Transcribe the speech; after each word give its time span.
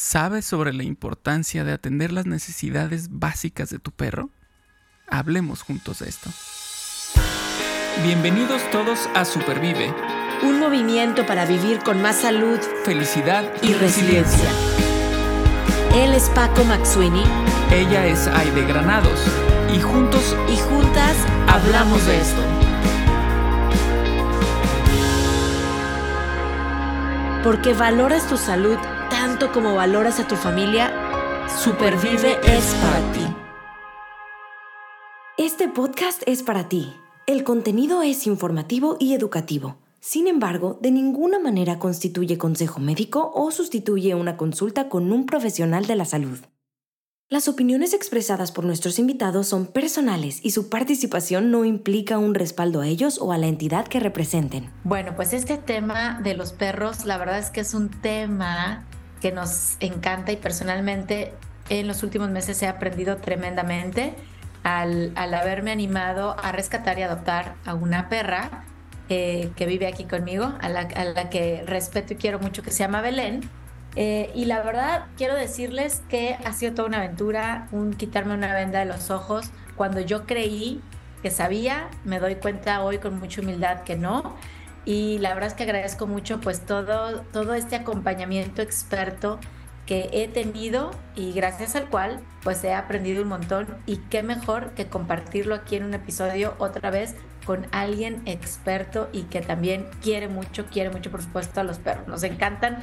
¿Sabes 0.00 0.44
sobre 0.44 0.72
la 0.72 0.84
importancia 0.84 1.64
de 1.64 1.72
atender 1.72 2.12
las 2.12 2.24
necesidades 2.24 3.08
básicas 3.10 3.68
de 3.68 3.80
tu 3.80 3.90
perro? 3.90 4.30
Hablemos 5.08 5.62
juntos 5.62 5.98
de 5.98 6.08
esto. 6.08 6.30
Bienvenidos 8.04 8.62
todos 8.70 9.08
a 9.16 9.24
Supervive. 9.24 9.92
Un 10.44 10.60
movimiento 10.60 11.26
para 11.26 11.46
vivir 11.46 11.80
con 11.80 12.00
más 12.00 12.14
salud, 12.14 12.60
felicidad 12.84 13.52
y, 13.60 13.74
resiliencia. 13.74 14.48
Él 15.96 16.14
es 16.14 16.30
Paco 16.30 16.62
Maxuini. 16.62 17.24
Ella 17.72 18.06
es 18.06 18.28
Aide 18.28 18.64
Granados. 18.66 19.20
Y 19.74 19.80
juntos 19.80 20.36
y 20.48 20.56
juntas 20.58 21.16
hablamos 21.48 22.06
de 22.06 22.20
esto. 22.20 22.42
Porque 27.42 27.74
valoras 27.74 28.28
tu 28.28 28.36
salud 28.36 28.78
como 29.46 29.76
valoras 29.76 30.18
a 30.18 30.26
tu 30.26 30.34
familia, 30.34 30.92
Supervive 31.62 32.38
es 32.42 32.74
para 32.74 33.12
ti. 33.12 33.20
Este 35.38 35.68
podcast 35.68 36.22
es 36.26 36.42
para 36.42 36.68
ti. 36.68 36.92
El 37.26 37.44
contenido 37.44 38.02
es 38.02 38.26
informativo 38.26 38.96
y 38.98 39.14
educativo. 39.14 39.76
Sin 40.00 40.26
embargo, 40.26 40.78
de 40.82 40.90
ninguna 40.90 41.38
manera 41.38 41.78
constituye 41.78 42.36
consejo 42.36 42.80
médico 42.80 43.30
o 43.32 43.50
sustituye 43.52 44.14
una 44.16 44.36
consulta 44.36 44.88
con 44.88 45.12
un 45.12 45.24
profesional 45.24 45.86
de 45.86 45.96
la 45.96 46.04
salud. 46.04 46.38
Las 47.28 47.46
opiniones 47.46 47.92
expresadas 47.94 48.50
por 48.50 48.64
nuestros 48.64 48.98
invitados 48.98 49.46
son 49.46 49.66
personales 49.66 50.40
y 50.42 50.50
su 50.50 50.68
participación 50.68 51.50
no 51.50 51.64
implica 51.64 52.18
un 52.18 52.34
respaldo 52.34 52.80
a 52.80 52.88
ellos 52.88 53.18
o 53.20 53.32
a 53.32 53.38
la 53.38 53.46
entidad 53.46 53.86
que 53.86 54.00
representen. 54.00 54.70
Bueno, 54.82 55.14
pues 55.14 55.32
este 55.32 55.58
tema 55.58 56.20
de 56.22 56.34
los 56.34 56.52
perros, 56.52 57.04
la 57.04 57.18
verdad 57.18 57.38
es 57.38 57.50
que 57.50 57.60
es 57.60 57.74
un 57.74 57.90
tema 57.90 58.86
que 59.20 59.32
nos 59.32 59.76
encanta 59.80 60.32
y 60.32 60.36
personalmente 60.36 61.32
en 61.68 61.86
los 61.86 62.02
últimos 62.02 62.30
meses 62.30 62.62
he 62.62 62.68
aprendido 62.68 63.16
tremendamente 63.16 64.14
al, 64.62 65.12
haberme 65.16 65.70
animado 65.70 66.36
a 66.38 66.52
rescatar 66.52 66.98
y 66.98 67.02
adoptar 67.02 67.54
a 67.64 67.74
una 67.74 68.08
perra 68.08 68.64
eh, 69.08 69.50
que 69.56 69.66
vive 69.66 69.86
aquí 69.86 70.04
conmigo, 70.04 70.52
a 70.60 70.68
la, 70.68 70.88
que 71.30 71.62
respeto 71.66 72.14
y 72.14 72.16
quiero 72.16 72.38
mucho, 72.38 72.62
que 72.62 72.70
se 72.70 72.80
llama 72.80 73.00
Belén. 73.00 73.48
Eh, 73.96 74.30
y 74.34 74.44
la 74.44 74.62
verdad, 74.62 75.06
quiero 75.16 75.34
decirles 75.34 76.02
que 76.08 76.36
ha 76.44 76.52
sido 76.52 76.74
toda 76.74 76.88
una 76.88 76.98
aventura, 76.98 77.68
un 77.72 77.94
quitarme 77.94 78.34
una 78.34 78.52
venda 78.54 78.80
de 78.80 78.84
los 78.84 79.10
ojos. 79.10 79.50
Cuando 79.76 80.00
yo 80.00 80.26
creí 80.26 80.82
que 81.22 81.30
sabía, 81.30 81.88
me 82.04 82.20
doy 82.20 82.36
cuenta 82.36 82.82
hoy 82.82 82.98
con 82.98 83.18
mucha 83.18 83.40
humildad 83.40 83.82
que 83.82 83.96
no 83.96 84.36
y 84.84 85.18
la 85.18 85.34
verdad 85.34 85.48
es 85.48 85.54
que 85.54 85.64
agradezco 85.64 86.06
mucho 86.06 86.40
pues 86.40 86.64
todo, 86.64 87.22
todo 87.32 87.54
este 87.54 87.76
acompañamiento 87.76 88.62
experto 88.62 89.38
que 89.86 90.10
he 90.12 90.28
tenido 90.28 90.90
y 91.16 91.32
gracias 91.32 91.74
al 91.74 91.88
cual 91.88 92.20
pues 92.42 92.62
he 92.62 92.74
aprendido 92.74 93.22
un 93.22 93.28
montón 93.28 93.66
y 93.86 93.96
qué 93.96 94.22
mejor 94.22 94.72
que 94.72 94.86
compartirlo 94.86 95.54
aquí 95.54 95.76
en 95.76 95.84
un 95.84 95.94
episodio 95.94 96.54
otra 96.58 96.90
vez 96.90 97.14
con 97.46 97.66
alguien 97.72 98.20
experto 98.26 99.08
y 99.12 99.22
que 99.22 99.40
también 99.40 99.86
quiere 100.02 100.28
mucho, 100.28 100.66
quiere 100.66 100.90
mucho 100.90 101.10
por 101.10 101.22
supuesto 101.22 101.60
a 101.60 101.64
los 101.64 101.78
perros. 101.78 102.06
Nos 102.06 102.22
encantan 102.22 102.80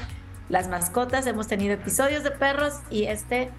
las 0.50 0.68
mascotas, 0.68 1.28
hemos 1.28 1.48
tenido 1.48 1.76
episodios 1.76 2.24
de 2.24 2.32
perros 2.32 2.80
y 2.90 3.04
este 3.04 3.52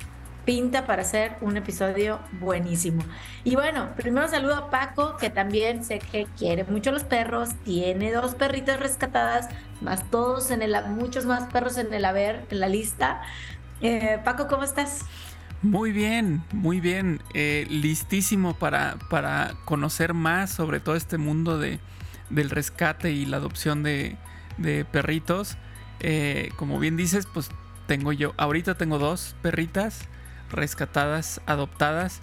pinta 0.46 0.86
para 0.86 1.04
ser 1.04 1.36
un 1.42 1.56
episodio 1.58 2.20
buenísimo. 2.40 3.02
Y 3.44 3.56
bueno, 3.56 3.90
primero 3.96 4.28
saludo 4.28 4.54
a 4.54 4.70
Paco, 4.70 5.16
que 5.18 5.28
también 5.28 5.84
sé 5.84 5.98
que 5.98 6.26
quiere 6.38 6.64
mucho 6.64 6.92
los 6.92 7.04
perros, 7.04 7.50
tiene 7.64 8.12
dos 8.12 8.36
perritas 8.36 8.80
rescatadas, 8.80 9.48
más 9.82 10.08
todos 10.10 10.50
en 10.50 10.62
el, 10.62 10.74
muchos 10.88 11.26
más 11.26 11.52
perros 11.52 11.76
en 11.76 11.92
el 11.92 12.04
haber, 12.04 12.46
en 12.50 12.60
la 12.60 12.68
lista. 12.68 13.20
Eh, 13.82 14.18
Paco, 14.24 14.46
¿cómo 14.46 14.62
estás? 14.62 15.04
Muy 15.62 15.90
bien, 15.90 16.44
muy 16.52 16.80
bien, 16.80 17.20
eh, 17.34 17.66
listísimo 17.68 18.54
para, 18.54 18.96
para 19.10 19.54
conocer 19.64 20.14
más 20.14 20.50
sobre 20.50 20.80
todo 20.80 20.94
este 20.94 21.18
mundo 21.18 21.58
de, 21.58 21.80
del 22.30 22.50
rescate 22.50 23.10
y 23.10 23.26
la 23.26 23.38
adopción 23.38 23.82
de, 23.82 24.16
perritos. 24.92 25.56
Eh, 25.98 26.50
como 26.56 26.78
bien 26.78 26.96
dices, 26.96 27.26
pues 27.26 27.50
tengo 27.88 28.12
yo, 28.12 28.32
ahorita 28.36 28.76
tengo 28.76 28.98
dos 28.98 29.34
perritas 29.42 30.08
rescatadas, 30.50 31.40
adoptadas. 31.46 32.20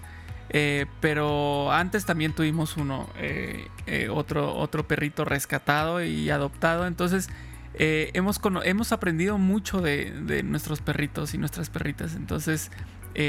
Eh, 0.50 0.86
pero 1.00 1.72
antes 1.72 2.04
también 2.04 2.32
tuvimos 2.32 2.76
uno, 2.76 3.08
eh, 3.16 3.68
eh, 3.86 4.08
otro, 4.08 4.54
otro 4.54 4.86
perrito 4.86 5.24
rescatado 5.24 6.02
y 6.04 6.30
adoptado. 6.30 6.86
Entonces 6.86 7.28
hemos, 7.76 8.40
hemos 8.64 8.92
aprendido 8.92 9.36
mucho 9.36 9.80
de, 9.80 10.42
nuestros 10.44 10.80
perritos 10.80 11.34
y 11.34 11.38
nuestras 11.38 11.70
perritas. 11.70 12.14
Entonces 12.14 12.70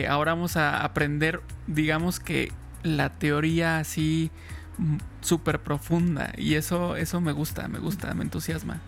ahora 0.09 0.33
vamos 0.33 0.57
a 0.57 0.83
aprender, 0.83 1.41
digamos 1.67 2.19
que 2.19 2.51
la 2.83 3.09
teoría 3.17 3.79
así 3.79 4.29
mm, 4.77 4.97
súper 5.21 5.59
profunda. 5.61 6.31
Y 6.37 6.55
eso, 6.55 6.95
eso 6.95 7.21
me 7.21 7.31
gusta, 7.31 7.67
me 7.67 7.79
gusta, 7.79 8.13
me 8.13 8.23
entusiasma. 8.23 8.81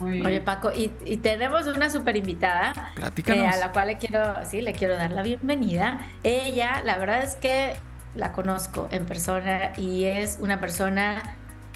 Oye, 0.00 0.40
Paco, 0.40 0.70
y, 0.74 0.88
tenemos 1.18 1.66
una 1.66 1.90
super 1.90 2.16
invitada 2.16 2.92
eh, 3.26 3.46
a 3.46 3.56
la 3.56 3.72
cual 3.72 3.88
le 3.88 3.98
quiero, 3.98 4.34
sí, 4.44 4.62
le 4.62 4.72
quiero 4.72 4.96
dar 4.96 5.12
la 5.12 5.22
bienvenida. 5.22 6.00
Ella, 6.22 6.82
la 6.84 6.96
verdad 6.96 7.22
es 7.22 7.34
que 7.36 7.76
la 8.14 8.32
conozco 8.32 8.88
en 8.90 9.04
persona 9.04 9.72
y 9.76 10.04
es 10.04 10.38
una 10.40 10.58
persona 10.58 11.22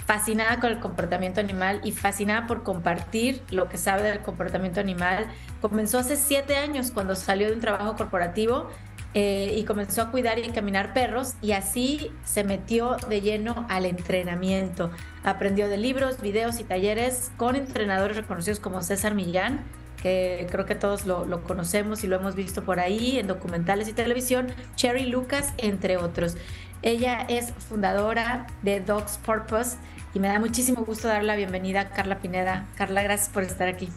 fascinada 0.06 0.60
con 0.60 0.70
el 0.70 0.80
comportamiento 0.80 1.40
animal 1.40 1.80
y 1.84 1.92
fascinada 1.92 2.46
por 2.46 2.62
compartir 2.62 3.42
lo 3.50 3.68
que 3.68 3.78
sabe 3.78 4.02
del 4.02 4.20
comportamiento 4.20 4.80
animal. 4.80 5.26
Comenzó 5.60 5.98
hace 5.98 6.16
siete 6.16 6.56
años 6.56 6.91
cuando 6.91 7.14
salió 7.14 7.48
de 7.48 7.54
un 7.54 7.60
trabajo 7.60 7.96
corporativo 7.96 8.70
eh, 9.14 9.54
y 9.56 9.64
comenzó 9.64 10.02
a 10.02 10.10
cuidar 10.10 10.38
y 10.38 10.42
encaminar 10.42 10.92
perros 10.92 11.34
y 11.41 11.52
así 11.52 12.10
se 12.25 12.42
metió 12.42 12.97
de 13.08 13.20
lleno 13.20 13.64
al 13.69 13.86
entrenamiento. 13.86 14.91
Aprendió 15.22 15.69
de 15.69 15.76
libros, 15.76 16.20
videos 16.20 16.58
y 16.58 16.64
talleres 16.64 17.30
con 17.36 17.54
entrenadores 17.54 18.16
reconocidos 18.16 18.58
como 18.58 18.82
César 18.82 19.14
Millán, 19.14 19.60
que 20.03 20.47
creo 20.50 20.66
que 20.66 20.74
todos 20.74 21.06
lo, 21.06 21.24
lo 21.24 21.44
conocemos 21.44 22.03
y 22.04 22.08
lo 22.08 22.16
hemos 22.16 22.34
visto 22.34 22.64
por 22.64 22.80
ahí 22.80 23.19
en 23.19 23.28
documentales 23.28 23.88
y 23.88 23.92
televisión, 23.92 24.48
Cherry 24.74 25.06
Lucas, 25.06 25.54
entre 25.58 25.97
otros. 25.97 26.36
Ella 26.82 27.24
es 27.28 27.53
fundadora 27.53 28.47
de 28.62 28.80
Dogs 28.80 29.19
Purpose 29.24 29.78
y 30.12 30.19
me 30.19 30.28
da 30.28 30.38
muchísimo 30.38 30.84
gusto 30.84 31.08
dar 31.08 31.24
la 31.24 31.36
bienvenida 31.36 31.80
a 31.80 31.91
Carla 31.91 32.19
Pineda. 32.19 32.66
Carla, 32.76 33.03
gracias 33.03 33.30
por 33.30 33.42
estar 33.44 33.69
aquí. 33.69 33.88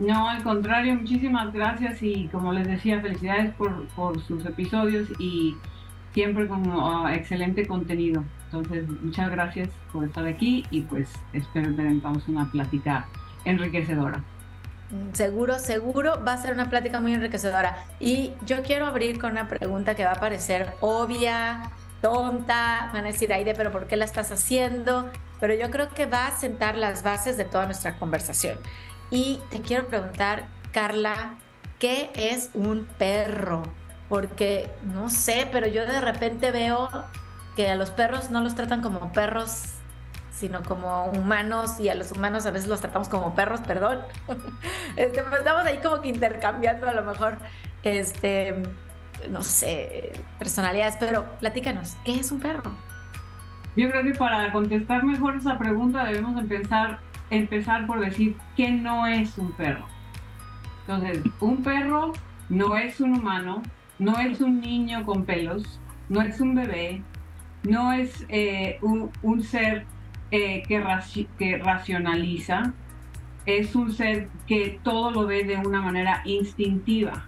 No, 0.00 0.30
al 0.30 0.42
contrario, 0.42 0.94
muchísimas 0.94 1.52
gracias 1.52 2.02
y 2.02 2.26
como 2.28 2.54
les 2.54 2.66
decía, 2.66 3.02
felicidades 3.02 3.52
por, 3.54 3.86
sus 4.26 4.46
episodios 4.46 5.08
y 5.18 5.56
siempre 6.14 6.48
con 6.48 6.62
ah, 6.72 7.14
excelente 7.14 7.66
contenido. 7.66 8.24
Entonces, 8.46 8.88
muchas 8.88 9.30
gracias 9.30 9.68
por 9.92 10.04
estar 10.04 10.26
aquí 10.26 10.64
y 10.70 10.80
pues 10.80 11.12
espero 11.34 11.76
que 11.76 11.82
tengamos 11.82 12.26
una 12.28 12.50
plática 12.50 13.06
enriquecedora. 13.44 14.24
Mm, 14.90 15.12
seguro, 15.12 15.58
seguro 15.58 16.24
va 16.26 16.32
a 16.32 16.36
ser 16.38 16.54
una 16.54 16.70
plática 16.70 16.98
muy 17.00 17.12
enriquecedora. 17.12 17.84
Y 18.00 18.32
yo 18.46 18.62
quiero 18.62 18.86
abrir 18.86 19.20
con 19.20 19.32
una 19.32 19.48
pregunta 19.48 19.94
que 19.94 20.06
va 20.06 20.12
a 20.12 20.20
parecer 20.20 20.72
obvia, 20.80 21.70
tonta, 22.00 22.88
van 22.94 23.04
a 23.04 23.08
decir, 23.08 23.32
Aide, 23.34 23.54
pero 23.54 23.70
¿por 23.70 23.86
qué 23.86 23.96
la 23.96 24.06
estás 24.06 24.32
haciendo? 24.32 25.10
Pero 25.38 25.54
yo 25.54 25.70
creo 25.70 25.90
que 25.90 26.06
va 26.06 26.26
a 26.26 26.30
sentar 26.32 26.76
las 26.76 27.02
bases 27.02 27.36
de 27.36 27.44
toda 27.44 27.66
nuestra 27.66 27.98
conversación. 27.98 28.58
Y 29.10 29.40
te 29.50 29.60
quiero 29.60 29.88
preguntar, 29.88 30.46
Carla, 30.72 31.34
¿qué 31.78 32.10
es 32.14 32.50
un 32.54 32.86
perro? 32.98 33.64
Porque 34.08 34.70
no 34.84 35.10
sé, 35.10 35.48
pero 35.50 35.66
yo 35.66 35.84
de 35.84 36.00
repente 36.00 36.52
veo 36.52 36.88
que 37.56 37.68
a 37.68 37.74
los 37.74 37.90
perros 37.90 38.30
no 38.30 38.40
los 38.40 38.54
tratan 38.54 38.82
como 38.82 39.12
perros, 39.12 39.64
sino 40.32 40.62
como 40.62 41.06
humanos 41.06 41.80
y 41.80 41.88
a 41.88 41.94
los 41.94 42.12
humanos 42.12 42.46
a 42.46 42.52
veces 42.52 42.68
los 42.68 42.80
tratamos 42.80 43.08
como 43.08 43.34
perros, 43.34 43.60
perdón. 43.60 44.00
Este, 44.96 45.22
pues, 45.22 45.38
estamos 45.38 45.64
ahí 45.64 45.78
como 45.78 46.00
que 46.00 46.08
intercambiando 46.08 46.88
a 46.88 46.92
lo 46.92 47.02
mejor, 47.02 47.38
este, 47.82 48.62
no 49.28 49.42
sé, 49.42 50.12
personalidades, 50.38 50.96
pero 50.98 51.24
platícanos, 51.38 51.96
¿qué 52.04 52.20
es 52.20 52.30
un 52.32 52.40
perro? 52.40 52.72
Yo 53.76 53.88
creo 53.90 54.02
que 54.02 54.14
para 54.14 54.52
contestar 54.52 55.04
mejor 55.04 55.36
esa 55.36 55.56
pregunta 55.58 56.04
debemos 56.04 56.38
empezar 56.40 56.98
empezar 57.30 57.86
por 57.86 58.00
decir 58.00 58.36
que 58.56 58.70
no 58.70 59.06
es 59.06 59.38
un 59.38 59.52
perro. 59.52 59.86
Entonces, 60.80 61.22
un 61.40 61.62
perro 61.62 62.12
no 62.48 62.76
es 62.76 63.00
un 63.00 63.14
humano, 63.14 63.62
no 63.98 64.18
es 64.18 64.40
un 64.40 64.60
niño 64.60 65.04
con 65.04 65.24
pelos, 65.24 65.80
no 66.08 66.20
es 66.20 66.40
un 66.40 66.54
bebé, 66.54 67.02
no 67.62 67.92
es 67.92 68.26
eh, 68.28 68.78
un, 68.82 69.42
ser 69.42 69.86
eh, 70.30 70.62
que, 70.66 70.82
que 71.38 71.58
racionaliza, 71.58 72.74
es 73.46 73.74
un 73.74 73.92
ser 73.92 74.28
que 74.46 74.80
todo 74.82 75.10
lo 75.10 75.26
ve 75.26 75.44
de 75.44 75.56
una 75.56 75.80
manera 75.80 76.22
instintiva. 76.24 77.26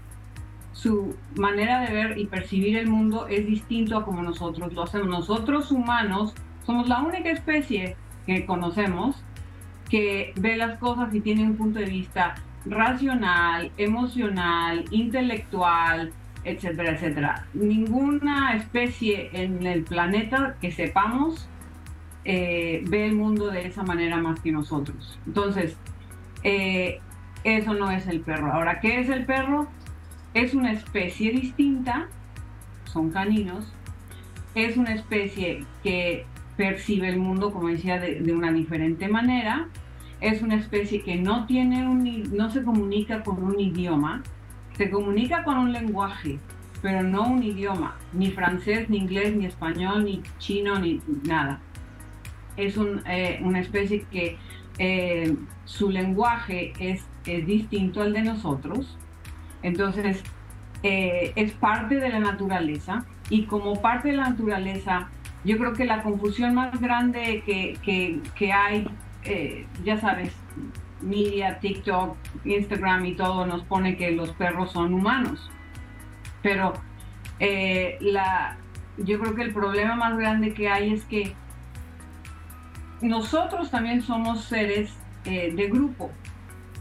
Su 0.73 1.17
manera 1.37 1.81
de 1.81 1.93
ver 1.93 2.19
y 2.19 2.27
percibir 2.27 2.77
el 2.77 2.89
mundo 2.89 3.27
es 3.29 3.47
distinto 3.47 3.97
a 3.97 4.05
como 4.05 4.23
nosotros 4.23 4.73
lo 4.73 4.83
hacemos. 4.83 5.09
Nosotros 5.09 5.71
humanos 5.71 6.35
somos 6.65 6.89
la 6.89 7.03
única 7.03 7.31
especie 7.31 7.97
que 8.27 8.47
conocemos 8.47 9.23
que 9.93 10.33
ve 10.37 10.57
las 10.57 10.79
cosas 10.79 11.15
y 11.15 11.21
tiene 11.21 11.43
un 11.43 11.55
punto 11.55 11.79
de 11.79 11.85
vista 11.85 12.35
racional, 12.65 13.71
emocional, 13.77 14.87
intelectual, 14.91 16.15
etcétera, 16.45 16.93
etcétera. 16.93 17.47
Ninguna 17.53 18.57
especie 18.57 19.29
en 19.35 19.67
el 19.67 19.83
planeta 19.83 20.57
que 20.63 20.73
sepamos 20.73 21.47
eh, 22.25 22.83
ve 22.89 23.05
el 23.05 23.17
mundo 23.17 23.49
de 23.49 23.67
esa 23.67 23.83
manera 23.83 24.17
más 24.17 24.41
que 24.41 24.51
nosotros. 24.51 25.19
Entonces, 25.27 25.77
eh, 26.43 26.99
eso 27.45 27.75
no 27.75 27.91
es 27.91 28.07
el 28.07 28.21
perro. 28.21 28.51
Ahora, 28.51 28.81
¿qué 28.81 28.99
es 28.99 29.11
el 29.11 29.27
perro? 29.27 29.69
Es 30.33 30.55
una 30.55 30.73
especie 30.73 31.33
distinta, 31.33 32.09
son 32.85 33.11
caninos, 33.11 33.71
es 34.55 34.79
una 34.79 34.95
especie 34.95 35.67
que 35.83 36.25
percibe 36.57 37.09
el 37.09 37.19
mundo, 37.19 37.53
como 37.53 37.69
decía, 37.69 37.99
de, 37.99 38.33
una 38.33 38.53
diferente 38.53 39.09
manera. 39.09 39.69
Es 40.23 40.41
una 40.41 40.55
especie 40.55 41.03
que 41.03 41.17
no 41.17 41.47
tiene 41.47 41.87
un, 41.87 42.35
no 42.35 42.49
se 42.51 42.63
comunica 42.63 43.23
con 43.23 43.43
un 43.43 43.59
idioma, 43.61 44.23
se 44.77 44.89
comunica 44.89 45.45
con 45.45 45.59
un 45.59 45.73
lenguaje, 45.73 46.39
pero 46.81 47.03
no 47.03 47.29
un 47.29 47.43
idioma, 47.43 47.97
ni 48.13 48.31
francés, 48.31 48.89
ni 48.89 48.99
inglés, 48.99 49.35
ni 49.35 49.47
español, 49.47 50.05
ni 50.05 50.23
chino, 50.39 50.79
ni 50.79 51.01
nada. 51.25 51.61
Es 52.57 52.77
eh, 53.07 53.41
una 53.43 53.61
especie 53.61 54.05
que 54.11 54.39
eh, 54.79 55.37
su 55.65 55.91
lenguaje 55.91 56.73
es, 56.79 57.05
distinto 57.25 58.03
al 58.03 58.13
de 58.13 58.23
nosotros, 58.23 58.99
entonces 59.63 60.25
eh, 60.83 61.33
es 61.37 61.53
parte 61.53 62.01
de 62.01 62.09
la 62.09 62.19
naturaleza 62.19 63.07
y 63.31 63.45
como 63.45 63.81
parte 63.81 64.09
de 64.09 64.17
la 64.17 64.31
naturaleza, 64.31 65.09
yo 65.45 65.57
creo 65.57 65.73
que 65.73 65.85
la 65.85 66.03
confusión 66.03 66.55
más 66.55 66.81
grande 66.81 67.45
que, 67.47 68.53
hay, 68.53 68.89
ya 69.85 70.01
sabes, 70.01 70.33
media, 71.01 71.59
TikTok, 71.59 72.17
Instagram 72.45 73.07
y 73.07 73.15
todo 73.15 73.47
nos 73.47 73.63
pone 73.65 73.97
que 73.97 74.13
los 74.13 74.31
perros 74.33 74.73
son 74.73 74.95
humanos. 74.95 75.51
Pero 76.43 76.73
eh, 77.39 77.99
la, 78.01 78.57
yo 78.99 79.21
creo 79.21 79.35
que 79.35 79.43
el 79.43 79.53
problema 79.53 79.95
más 79.97 80.17
grande 80.17 80.55
que 80.55 80.69
hay 80.69 80.93
es 80.93 81.05
que 81.05 81.35
nosotros 83.01 83.71
también 83.71 84.03
somos 84.03 84.45
seres 84.45 84.97
eh, 85.25 85.53
de 85.55 85.69
grupo. 85.69 86.11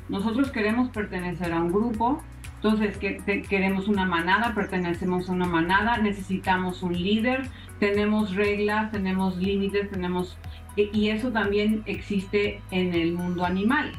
Nosotros 0.09 0.51
queremos 0.51 0.89
pertenecer 0.89 1.53
a 1.53 1.61
un 1.61 1.71
grupo, 1.71 2.21
entonces 2.55 2.97
que, 2.97 3.21
queremos 3.49 3.87
una 3.87 4.05
manada, 4.05 4.53
pertenecemos 4.53 5.29
a 5.29 5.31
una 5.31 5.47
manada, 5.47 5.97
necesitamos 5.97 6.83
un 6.83 6.93
líder, 6.93 7.49
tenemos 7.79 8.35
reglas, 8.35 8.91
tenemos 8.91 9.37
límites, 9.37 9.89
tenemos... 9.89 10.37
Y 10.75 11.09
eso 11.09 11.31
también 11.31 11.83
existe 11.85 12.61
en 12.71 12.93
el 12.93 13.13
mundo 13.13 13.45
animal. 13.45 13.91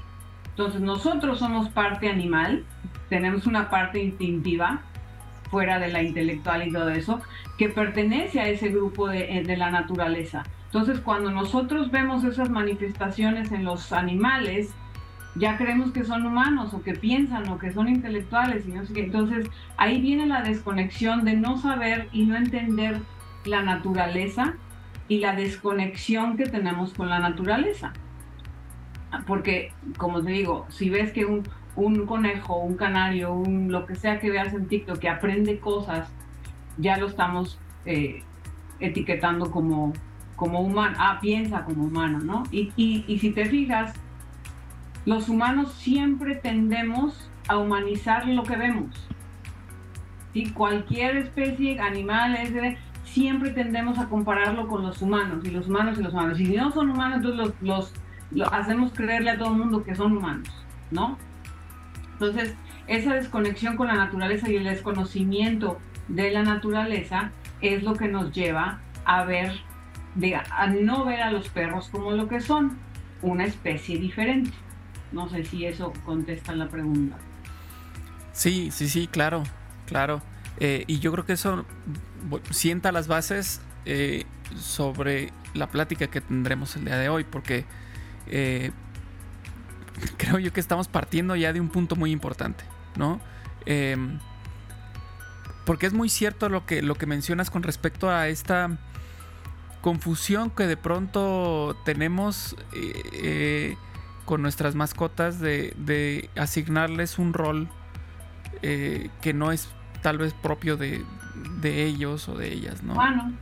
Entonces 0.51 0.81
nosotros 0.81 1.39
somos 1.39 1.69
parte 1.71 2.09
animal, 2.09 2.65
tenemos 3.09 3.47
una 3.47 3.71
parte 3.71 4.03
instintiva 4.03 4.83
fuera 5.51 5.79
de 5.79 5.89
la 5.89 6.03
intelectual 6.03 6.67
y 6.67 6.73
todo 6.73 6.89
eso, 6.91 7.21
que 7.59 7.69
pertenece 7.69 8.41
a 8.41 8.49
ese 8.49 8.69
grupo 8.69 9.09
de, 9.09 9.39
eh, 9.39 9.57
la 9.57 9.71
naturaleza. 9.71 10.45
Entonces 10.67 11.01
cuando 11.01 11.31
nosotros 11.31 11.91
vemos 11.91 12.25
esas 12.25 12.49
manifestaciones 12.49 13.53
en 13.53 13.65
los 13.65 13.93
animales, 13.93 14.75
ya 15.35 15.57
creemos 15.57 15.93
que 15.93 16.05
son 16.05 16.27
humanos 16.27 16.73
o 16.75 16.83
que 16.83 16.95
piensan 16.95 17.49
o 17.49 17.59
que 17.59 17.73
son 17.73 17.89
intelectuales 17.89 18.65
y. 18.67 18.99
Entonces 18.99 19.49
ahí 19.77 20.01
viene 20.01 20.27
la 20.27 20.43
desconexión 20.43 21.25
de 21.25 21.35
no 21.35 21.59
saber 21.59 22.09
y 22.13 22.25
no 22.25 22.37
entender 22.37 23.01
la 23.45 23.63
naturaleza 23.63 24.55
y 25.13 25.19
la 25.19 25.35
desconexión 25.35 26.37
que 26.37 26.47
tenemos 26.47 26.95
con 26.95 27.09
la 27.09 27.19
naturaleza 27.19 27.93
porque, 29.27 29.73
como 29.99 30.23
te 30.23 30.31
digo, 30.31 30.67
si 30.71 30.91
ves 30.91 31.13
que 31.13 31.27
un, 31.27 31.43
un 31.77 32.07
conejo, 32.07 32.57
un 32.59 32.77
canario, 32.77 33.33
un, 33.33 33.71
lo 33.71 33.87
que 33.87 33.95
sea 33.95 34.19
que 34.19 34.31
veas 34.31 34.55
en 34.55 34.67
TikTok 34.67 34.99
que 34.99 35.09
aprende 35.09 35.59
cosas, 35.59 36.11
ya 36.79 36.97
lo 36.97 37.09
estamos 37.09 37.59
eh, 37.85 38.23
etiquetando 38.81 39.51
como, 39.51 39.93
como 40.37 40.61
humano. 40.61 40.97
Ah, 40.99 41.19
piensa 41.21 41.65
como 41.65 41.85
humano, 41.85 42.21
¿no? 42.21 42.45
Y, 42.51 42.73
y, 42.77 43.19
si 43.19 43.31
te 43.31 43.45
fijas, 43.47 43.93
los 45.05 45.29
humanos 45.29 45.73
siempre 45.75 46.35
tendemos 46.37 47.31
a 47.49 47.59
humanizar 47.59 48.27
lo 48.27 48.43
que 48.45 48.57
vemos. 48.57 49.09
¿Sí? 50.33 50.51
Cualquier 50.53 51.19
especie, 51.19 51.79
animal, 51.79 52.37
siempre 53.05 53.51
tendemos 53.51 53.99
a 53.99 54.09
compararlo 54.09 54.69
con 54.69 54.83
los 54.83 55.03
humanos 55.03 55.45
y 55.45 55.51
los 55.51 55.69
humanos 55.69 55.99
y 55.99 56.03
los 56.03 56.13
humanos. 56.13 56.41
Y 56.41 56.47
si 56.47 56.57
no 56.57 56.71
son 56.73 56.91
humanos, 56.91 57.17
entonces 57.19 57.39
los, 57.39 57.63
los 57.63 57.93
lo 58.35 58.53
hacemos 58.53 58.93
creerle 58.93 59.31
a 59.31 59.39
todo 59.39 59.51
el 59.53 59.59
mundo 59.59 59.85
que 59.85 59.95
son 59.95 60.17
humanos, 60.17 60.49
¿no? 60.91 61.19
Entonces, 62.15 62.55
esa 62.87 63.15
desconexión 63.15 63.77
con 63.77 63.89
la 63.89 63.95
naturaleza 63.95 64.51
y 64.51 64.57
el 64.57 64.65
desconocimiento 64.65 65.79
de 66.09 66.31
la 66.31 66.43
naturaleza 66.43 67.31
es 67.61 67.83
lo 67.83 67.95
que 67.95 68.09
nos 68.09 68.33
lleva 68.33 68.81
a 69.05 69.25
ver, 69.25 69.53
a 70.51 70.67
no 70.69 71.05
ver 71.05 71.23
a 71.23 71.31
los 71.31 71.49
perros 71.49 71.89
como 71.91 72.13
lo 72.13 72.29
que 72.29 72.41
son, 72.41 72.79
una 73.23 73.45
especie 73.45 73.99
diferente. 73.99 74.53
No 75.13 75.29
sé 75.29 75.45
si 75.45 75.67
eso 75.67 75.93
contesta 76.05 76.55
la 76.55 76.69
pregunta. 76.69 77.17
Sí, 78.33 78.71
sí, 78.71 78.89
sí, 78.89 79.07
claro, 79.07 79.43
claro. 79.87 80.23
Eh, 80.59 80.85
y 80.87 80.99
yo 80.99 81.13
creo 81.13 81.25
que 81.25 81.33
eso 81.33 81.65
sienta 82.51 82.93
las 82.93 83.09
bases 83.09 83.61
eh, 83.85 84.25
sobre 84.57 85.33
la 85.55 85.69
plática 85.69 86.07
que 86.09 86.21
tendremos 86.21 86.77
el 86.77 86.85
día 86.85 86.99
de 86.99 87.09
hoy, 87.09 87.25
porque 87.25 87.65
eh, 88.29 88.71
creo 90.17 90.39
yo 90.39 90.53
que 90.53 90.61
estamos 90.61 90.89
partiendo 90.89 91.37
ya 91.37 91.53
de 91.53 91.61
un 91.61 91.69
punto 91.69 91.97
muy 91.97 92.11
importante, 92.11 92.65
¿no? 92.97 93.21
Em, 93.67 94.19
porque 95.65 95.87
es 95.87 95.93
muy 95.93 96.09
cierto 96.09 96.49
lo 96.49 96.67
que, 96.67 96.83
lo 96.83 96.97
que 96.97 97.07
mencionas 97.07 97.51
con 97.51 97.63
respecto 97.63 98.11
a 98.11 98.29
esta 98.29 98.79
confusión 99.81 100.51
que 100.51 100.67
de 100.67 100.77
pronto 100.77 101.77
tenemos 101.85 102.57
con 104.25 104.43
nuestras 104.43 104.75
mascotas 104.75 105.41
de, 105.41 106.31
asignarles 106.37 107.19
un 107.19 107.33
rol 107.33 107.69
que 108.61 109.33
no 109.35 109.53
es 109.53 109.69
tal 110.03 110.19
vez 110.19 110.35
propio 110.35 110.77
de, 110.77 111.05
de 111.61 111.85
ellos 111.85 112.29
o 112.29 112.37
de 112.37 112.53
ellas, 112.53 112.83
¿no? 112.83 112.95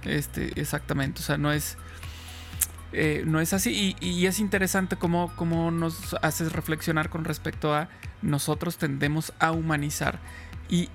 Este, 0.04 0.60
exactamente, 0.60 1.20
o 1.20 1.24
sea, 1.24 1.38
no 1.38 1.52
es 1.52 1.76
eh, 2.92 3.22
no 3.26 3.40
es 3.40 3.52
así. 3.52 3.96
Y, 4.00 4.26
es 4.26 4.40
interesante 4.40 4.96
cómo, 4.96 5.70
nos 5.70 6.14
haces 6.22 6.52
reflexionar 6.52 7.08
con 7.08 7.24
respecto 7.24 7.74
a 7.74 7.88
nosotros 8.22 8.78
tendemos 8.78 9.32
a 9.38 9.52
humanizar. 9.52 10.18
Y, 10.68 10.88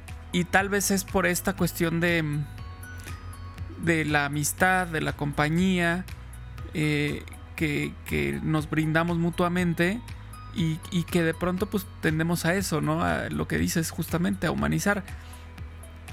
tal 0.51 0.69
vez 0.69 0.91
es 0.91 1.05
por 1.05 1.25
esta 1.25 1.53
cuestión 1.53 2.01
de, 2.01 2.23
de 3.83 4.03
la 4.05 4.25
amistad, 4.25 4.87
de 4.87 5.01
la 5.01 5.13
compañía, 5.13 6.05
eh, 6.73 7.23
que, 7.55 8.39
nos 8.43 8.69
brindamos 8.69 9.17
mutuamente. 9.17 10.01
Y, 10.57 10.79
y, 10.89 11.03
que 11.03 11.21
de 11.21 11.33
pronto 11.33 11.65
pues 11.65 11.85
tendemos 12.01 12.45
a 12.45 12.55
eso, 12.55 12.79
¿no? 12.79 13.03
A 13.03 13.29
lo 13.29 13.45
que 13.45 13.57
dices 13.57 13.91
justamente, 13.91 14.47
a 14.47 14.51
humanizar. 14.51 15.03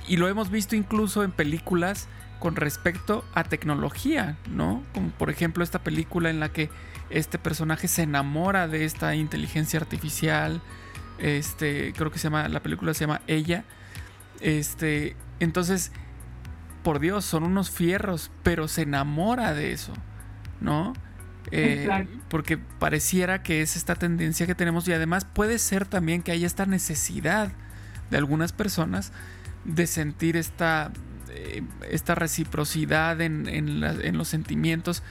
Y 0.08 0.16
lo 0.16 0.28
hemos 0.28 0.50
visto 0.50 0.76
incluso 0.76 1.22
en 1.22 1.30
películas 1.30 2.08
con 2.38 2.56
respecto 2.56 3.24
a 3.34 3.44
tecnología, 3.44 4.36
¿no? 4.50 4.82
Como 4.92 5.10
por 5.10 5.30
ejemplo 5.30 5.62
esta 5.62 5.84
película 5.84 6.28
en 6.28 6.40
la 6.40 6.48
que 6.48 6.70
este 7.08 7.38
personaje 7.38 7.86
se 7.86 8.02
enamora 8.02 8.66
de 8.66 8.84
esta 8.84 9.14
inteligencia 9.14 9.78
artificial. 9.78 10.60
Este, 11.18 11.92
creo 11.96 12.10
que 12.10 12.18
se 12.18 12.24
llama, 12.24 12.48
la 12.48 12.60
película 12.60 12.94
se 12.94 13.00
llama 13.00 13.20
Ella. 13.28 13.64
Este, 14.40 15.14
entonces, 15.38 15.92
por 16.82 16.98
Dios, 16.98 17.24
son 17.24 17.44
unos 17.44 17.70
fierros, 17.70 18.32
pero 18.42 18.66
se 18.66 18.82
enamora 18.82 19.54
de 19.54 19.72
eso, 19.72 19.92
¿no? 20.60 20.94
Eh, 21.50 22.08
porque 22.28 22.56
pareciera 22.56 23.42
que 23.42 23.62
es 23.62 23.76
esta 23.76 23.94
tendencia 23.94 24.46
que 24.46 24.54
tenemos 24.54 24.88
y 24.88 24.92
además 24.92 25.24
puede 25.24 25.58
ser 25.58 25.86
también 25.86 26.22
que 26.22 26.32
haya 26.32 26.46
esta 26.46 26.66
necesidad 26.66 27.52
de 28.10 28.16
algunas 28.16 28.52
personas 28.52 29.12
de 29.64 29.86
sentir 29.86 30.36
esta 30.36 30.92
eh, 31.34 31.62
esta 31.88 32.14
reciprocidad 32.14 33.20
en, 33.20 33.80
los 34.16 34.28
sentimientos. 34.28 35.02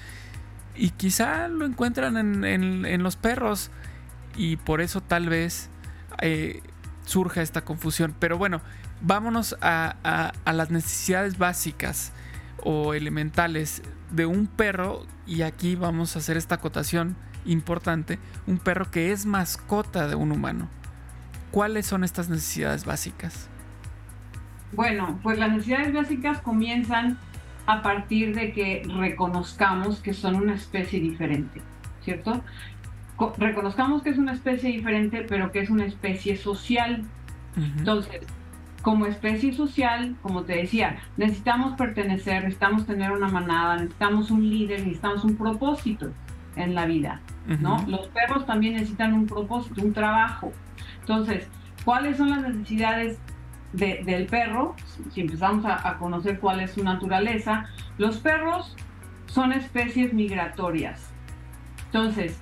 Y 0.76 0.92
quizá 0.92 1.48
lo 1.48 1.66
encuentran 1.66 2.16
en, 2.46 3.04
los 3.04 3.16
perros. 3.16 3.72
Y 4.36 4.58
por 4.58 4.82
eso 4.82 5.02
tal 5.02 5.30
vez 5.30 5.70
eh, 6.22 6.62
surja 7.06 7.42
esta 7.42 7.64
confusión. 7.64 8.16
Pero 8.20 8.38
bueno, 8.38 8.62
vámonos 9.02 9.58
a, 9.62 10.32
las 10.46 10.70
necesidades 10.70 11.38
básicas 11.38 12.14
o 12.64 12.94
elementales 12.94 13.82
de 14.12 14.26
un 14.28 14.48
perro. 14.48 15.06
Y 15.26 15.42
aquí 15.42 15.76
vamos 15.76 16.16
a 16.16 16.20
hacer 16.20 16.38
esta 16.38 16.56
acotación 16.56 17.18
importante. 17.46 18.20
Un 18.46 18.60
perro 18.60 18.92
que 18.92 19.12
es 19.12 19.26
mascota 19.26 20.08
de 20.08 20.16
un 20.16 20.32
humano. 20.32 20.70
¿Cuáles 21.50 21.88
son 21.88 22.04
estas 22.04 22.30
necesidades 22.30 22.86
básicas? 22.86 23.51
Bueno, 24.74 25.20
pues 25.22 25.38
las 25.38 25.52
necesidades 25.52 25.94
básicas 25.94 26.40
comienzan 26.42 27.18
a 27.66 27.82
partir 27.82 28.36
de 28.36 28.54
que 28.54 28.84
reconozcamos 28.98 30.02
que 30.02 30.14
son 30.14 30.36
una 30.36 30.56
especie 30.56 31.00
diferente, 31.00 31.62
¿cierto? 32.04 32.42
reconozcamos 33.38 34.02
que 34.02 34.10
es 34.10 34.18
una 34.18 34.34
especie 34.34 34.72
diferente, 34.72 35.26
pero 35.28 35.52
que 35.52 35.60
es 35.60 35.70
una 35.70 35.86
especie 35.86 36.36
social. 36.38 37.04
Entonces, 37.56 38.22
como 38.82 39.06
especie 39.06 39.54
social, 39.54 40.16
como 40.22 40.44
te 40.44 40.56
decía, 40.56 40.98
necesitamos 41.18 41.74
pertenecer, 41.74 42.44
necesitamos 42.44 42.86
tener 42.86 43.12
una 43.12 43.28
manada, 43.28 43.76
necesitamos 43.76 44.32
un 44.32 44.50
líder, 44.50 44.80
necesitamos 44.80 45.24
un 45.24 45.36
propósito 45.36 46.12
en 46.56 46.74
la 46.74 46.86
vida, 46.86 47.22
¿no? 47.60 47.84
Los 47.88 48.08
perros 48.08 48.46
también 48.46 48.74
necesitan 48.74 49.14
un 49.14 49.28
propósito, 49.28 49.82
un 49.82 49.94
trabajo. 49.94 50.52
Entonces, 51.02 51.48
¿cuáles 51.86 52.18
son 52.18 52.30
las 52.32 52.42
necesidades 52.42 53.20
del 53.74 54.26
perro? 54.28 54.76
Si 55.12 55.22
empezamos 55.22 55.66
a, 55.66 55.98
conocer 55.98 56.40
cuál 56.40 56.60
es 56.60 56.72
su 56.72 56.84
naturaleza, 56.84 57.68
los 57.98 58.18
perros 58.18 58.76
son 59.28 59.54
especies 59.54 60.14
migratorias. 60.14 61.12
Entonces, 61.86 62.40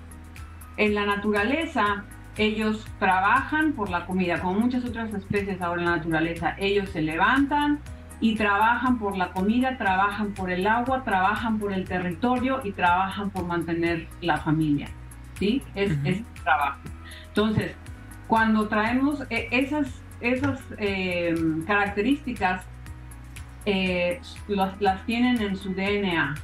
en 0.78 0.96
la 0.96 1.06
naturaleza, 1.06 2.06
ellos 2.38 2.88
trabajan 3.00 3.74
por 3.74 3.90
la 3.90 4.06
comida, 4.06 4.40
como 4.40 4.60
muchas 4.60 4.86
otras 4.86 5.14
especies 5.14 5.62
ahora 5.62 5.82
en 5.82 5.90
la 5.90 5.98
naturaleza. 5.98 6.56
Ellos 6.58 6.90
se 6.90 7.02
levantan 7.02 7.80
y 8.22 8.36
trabajan 8.36 8.98
por 9.00 9.18
la 9.18 9.32
comida, 9.32 9.78
trabajan 9.78 10.34
por 10.34 10.52
el 10.52 10.68
agua, 10.68 11.04
trabajan 11.04 11.60
por 11.60 11.74
el 11.74 11.86
territorio 11.86 12.62
y 12.64 12.72
trabajan 12.72 13.30
por 13.30 13.46
mantener 13.46 14.08
la 14.22 14.38
familia. 14.38 14.90
¿Sí? 15.38 15.62
Es, 15.76 15.92
trabajo. 16.44 16.80
Entonces, 17.28 17.76
cuando 18.28 18.68
traemos 18.68 19.24
eh, 19.30 19.48
esas, 19.52 20.02
esas 20.22 20.60
eh, 20.78 21.36
características, 21.66 22.66
eh, 23.66 24.22
las 24.80 25.06
tienen 25.06 25.42
en 25.42 25.56
su 25.56 25.74
DNA. 25.74 26.36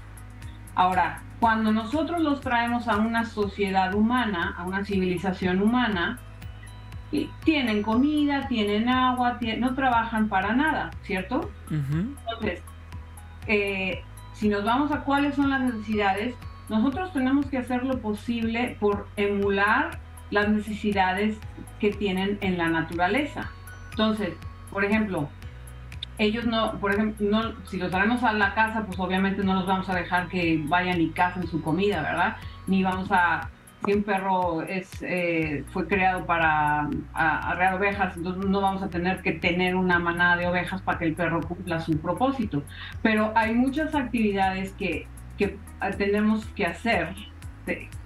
Ahora, 0.76 1.22
cuando 1.40 1.72
nosotros 1.72 2.22
los 2.22 2.42
traemos 2.42 2.88
a 2.88 2.98
una 2.98 3.26
sociedad 3.26 3.94
humana, 3.94 4.56
a 4.58 4.64
una 4.64 4.84
civilización 4.84 5.62
humana, 5.62 6.20
tienen 7.44 7.82
comida, 7.82 8.48
tienen 8.48 8.90
agua, 8.90 9.40
no 9.58 9.74
trabajan 9.74 10.28
para 10.28 10.54
nada, 10.54 10.92
¿cierto? 11.04 11.50
Entonces, 11.70 12.62
eh, 13.48 14.04
si 14.34 14.50
nos 14.50 14.66
vamos 14.66 14.92
a 14.92 15.02
cuáles 15.02 15.36
son 15.36 15.50
las 15.50 15.62
necesidades, 15.62 16.36
nosotros 16.68 17.14
tenemos 17.14 17.46
que 17.46 17.58
hacer 17.58 17.84
lo 17.84 18.00
posible 18.00 18.76
por 18.80 19.08
emular 19.16 20.00
las 20.32 20.50
necesidades 20.50 21.38
que 21.80 21.92
tienen 21.92 22.38
en 22.42 22.58
la 22.58 22.68
naturaleza. 22.70 23.52
Entonces, 23.96 24.34
por 24.72 24.84
ejemplo, 24.84 25.30
ellos 26.18 26.46
no, 26.46 26.78
por 26.80 26.94
ejemplo, 26.94 27.26
no, 27.30 27.54
si 27.64 27.78
los 27.78 27.90
traemos 27.90 28.24
a 28.24 28.34
la 28.34 28.54
casa, 28.54 28.86
pues 28.86 29.00
obviamente 29.00 29.42
no 29.42 29.54
los 29.54 29.66
vamos 29.66 29.88
a 29.88 29.96
dejar 29.96 30.28
que 30.28 30.62
vayan 30.68 31.00
y 31.00 31.12
casen 31.12 31.48
su 31.48 31.62
comida, 31.62 32.02
¿verdad? 32.02 32.36
Ni 32.68 32.84
vamos 32.84 33.10
a, 33.10 33.50
si 33.86 33.94
un 33.94 34.04
perro 34.04 34.64
es, 34.64 35.02
eh, 35.02 35.64
fue 35.72 35.88
creado 35.88 36.26
para 36.26 36.90
arrear 37.14 37.76
ovejas, 37.76 38.18
entonces 38.18 38.46
no 38.50 38.60
vamos 38.60 38.84
a 38.84 38.90
tener 38.90 39.22
que 39.22 39.32
tener 39.32 39.76
una 39.78 39.98
manada 39.98 40.36
de 40.36 40.48
ovejas 40.48 40.82
para 40.82 41.00
que 41.00 41.06
el 41.06 41.16
perro 41.16 41.40
cumpla 41.40 41.80
su 41.80 41.98
propósito. 41.98 42.64
Pero 43.02 43.32
hay 43.34 43.54
muchas 43.54 43.96
actividades 43.96 44.74
que, 44.74 45.08
que 45.38 45.58
tenemos 45.98 46.46
que 46.48 46.66
hacer 46.66 47.16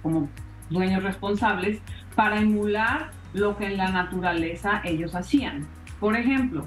como 0.02 0.28
dueños 0.68 1.02
responsables 1.02 1.80
para 2.14 2.40
emular 2.40 3.10
lo 3.32 3.56
que 3.56 3.66
en 3.66 3.76
la 3.76 3.90
naturaleza 3.90 4.82
ellos 4.84 5.16
hacían. 5.16 5.66
Por 6.00 6.16
ejemplo, 6.16 6.66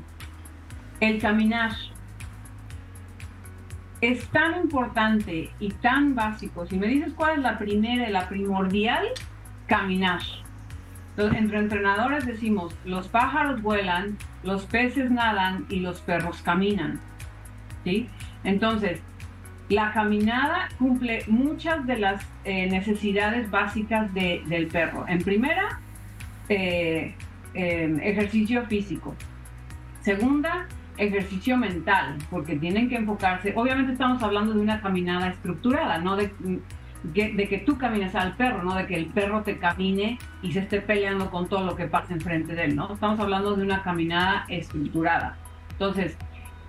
el 0.99 1.19
caminar 1.19 1.71
es 3.99 4.27
tan 4.27 4.61
importante 4.61 5.49
y 5.59 5.69
tan 5.69 6.13
básico. 6.13 6.65
Si 6.67 6.77
me 6.77 6.87
dices 6.87 7.13
cuál 7.15 7.37
es 7.37 7.39
la 7.39 7.57
primera 7.57 8.07
y 8.07 8.11
la 8.11 8.29
primordial, 8.29 9.07
caminar. 9.65 10.21
Entonces, 11.11 11.39
entre 11.39 11.59
entrenadores 11.59 12.25
decimos, 12.25 12.75
los 12.85 13.07
pájaros 13.07 13.61
vuelan, 13.61 14.17
los 14.43 14.65
peces 14.65 15.09
nadan 15.09 15.65
y 15.69 15.79
los 15.79 16.01
perros 16.01 16.41
caminan. 16.41 16.99
¿Sí? 17.83 18.09
Entonces, 18.43 19.01
la 19.69 19.91
caminada 19.93 20.69
cumple 20.77 21.23
muchas 21.27 21.85
de 21.85 21.97
las 21.97 22.25
eh, 22.43 22.69
necesidades 22.69 23.49
básicas 23.49 24.13
del 24.13 24.67
perro. 24.67 25.05
En 25.07 25.23
primera, 25.23 25.79
eh, 26.49 27.15
eh, 27.53 27.95
ejercicio 28.01 28.65
físico. 28.65 29.15
Segunda, 30.01 30.67
ejercicio 30.97 31.57
mental, 31.57 32.17
porque 32.29 32.55
tienen 32.55 32.89
que 32.89 32.95
enfocarse. 32.95 33.53
Obviamente 33.55 33.93
estamos 33.93 34.21
hablando 34.21 34.53
de 34.53 34.59
una 34.59 34.81
caminada 34.81 35.29
estructurada, 35.29 35.97
no 35.99 36.15
de, 36.15 36.31
que 37.13 37.63
tú 37.65 37.77
camines 37.77 38.15
al 38.15 38.35
perro, 38.35 38.63
no 38.63 38.75
de 38.75 38.85
que 38.85 38.95
el 38.95 39.07
perro 39.07 39.43
te 39.43 39.57
camine 39.57 40.19
y 40.41 40.51
se 40.51 40.59
esté 40.59 40.81
peleando 40.81 41.29
con 41.29 41.47
todo 41.47 41.65
lo 41.65 41.75
que 41.75 41.87
pasa 41.87 42.13
enfrente 42.13 42.53
de 42.53 42.65
él, 42.65 42.75
¿no? 42.75 42.93
Estamos 42.93 43.19
hablando 43.19 43.55
de 43.55 43.63
una 43.63 43.81
caminada 43.81 44.45
estructurada. 44.49 45.37
Entonces, 45.71 46.17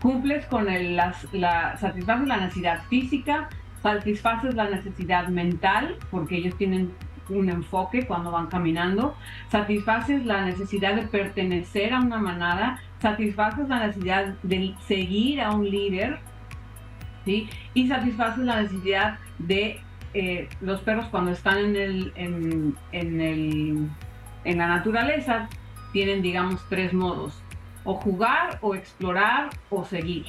cumples 0.00 0.46
con 0.46 0.68
el, 0.68 0.96
las, 0.96 1.32
la, 1.32 1.76
satisfaces 1.76 2.28
la 2.28 2.36
necesidad 2.38 2.82
física, 2.88 3.48
satisfaces 3.82 4.54
la 4.54 4.68
necesidad 4.70 5.28
mental, 5.28 5.96
porque 6.10 6.36
ellos 6.36 6.56
tienen 6.56 6.90
un 7.28 7.48
enfoque 7.48 8.06
cuando 8.06 8.30
van 8.30 8.46
caminando, 8.48 9.16
satisfaces 9.50 10.24
la 10.26 10.44
necesidad 10.44 10.94
de 10.94 11.02
pertenecer 11.02 11.92
a 11.92 12.00
una 12.00 12.18
manada, 12.18 12.80
satisfaces 13.00 13.68
la 13.68 13.86
necesidad 13.86 14.34
de 14.42 14.74
seguir 14.86 15.40
a 15.40 15.50
un 15.52 15.68
líder, 15.68 16.18
¿sí? 17.24 17.48
Y 17.74 17.88
satisfaces 17.88 18.44
la 18.44 18.62
necesidad 18.62 19.18
de 19.38 19.80
eh, 20.14 20.48
los 20.60 20.80
perros 20.80 21.06
cuando 21.06 21.32
están 21.32 21.58
en, 21.58 21.76
el, 21.76 22.12
en, 22.16 23.20
el, 23.20 23.88
en 24.44 24.58
la 24.58 24.66
naturaleza, 24.68 25.48
tienen, 25.92 26.22
digamos, 26.22 26.64
tres 26.68 26.92
modos, 26.92 27.42
o 27.84 27.94
jugar, 27.94 28.58
o 28.60 28.74
explorar, 28.74 29.50
o 29.70 29.84
seguir. 29.84 30.26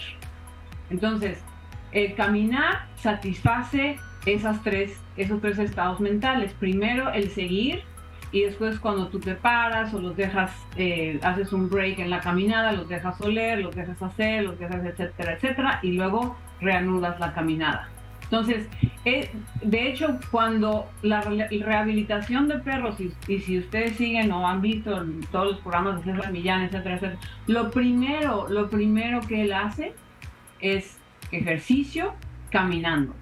Entonces, 0.90 1.44
el 1.92 2.14
caminar 2.16 2.88
satisface 2.96 3.98
esas 4.26 4.62
tres, 4.64 5.00
esos 5.18 5.42
tres 5.42 5.60
estados 5.60 6.00
mentales. 6.00 6.54
Primero 6.54 7.12
el 7.12 7.30
seguir 7.30 7.84
y 8.32 8.42
después 8.42 8.80
cuando 8.80 9.08
tú 9.08 9.20
te 9.20 9.36
paras 9.36 9.94
o 9.94 10.00
los 10.00 10.18
dejas, 10.18 10.52
eh, 10.76 11.20
haces 11.24 11.54
un 11.54 11.70
break 11.70 12.00
en 12.00 12.10
la 12.10 12.20
caminada, 12.20 12.74
los 12.74 12.90
dejas 12.90 13.20
oler, 13.22 13.60
los 13.60 13.76
dejas 13.76 14.02
hacer, 14.02 14.44
los 14.44 14.60
dejas 14.60 14.84
etcétera, 14.84 15.34
etcétera, 15.34 15.80
y 15.82 15.94
luego 15.94 16.36
reanudas 16.60 17.20
la 17.20 17.34
caminada. 17.34 17.90
Entonces, 18.24 18.68
eh, 19.06 19.30
de 19.62 19.88
hecho, 19.88 20.20
cuando 20.32 20.90
la 21.04 21.22
rehabilitación 21.22 22.48
de 22.48 22.58
perros, 22.58 22.98
y, 23.00 23.40
si 23.40 23.60
ustedes 23.60 23.96
siguen 23.98 24.32
o 24.32 24.48
han 24.48 24.62
visto 24.62 25.06
todos 25.32 25.52
los 25.52 25.60
programas 25.60 26.04
de 26.04 26.12
César 26.12 26.32
Millán, 26.32 26.64
etcétera, 26.64 26.96
etcétera, 26.96 27.20
lo 27.46 27.70
primero, 27.70 28.48
lo 28.50 28.70
primero 28.70 29.22
que 29.22 29.44
él 29.44 29.54
hace 29.54 29.94
es 30.60 30.98
ejercicio 31.32 32.16
caminando 32.50 33.14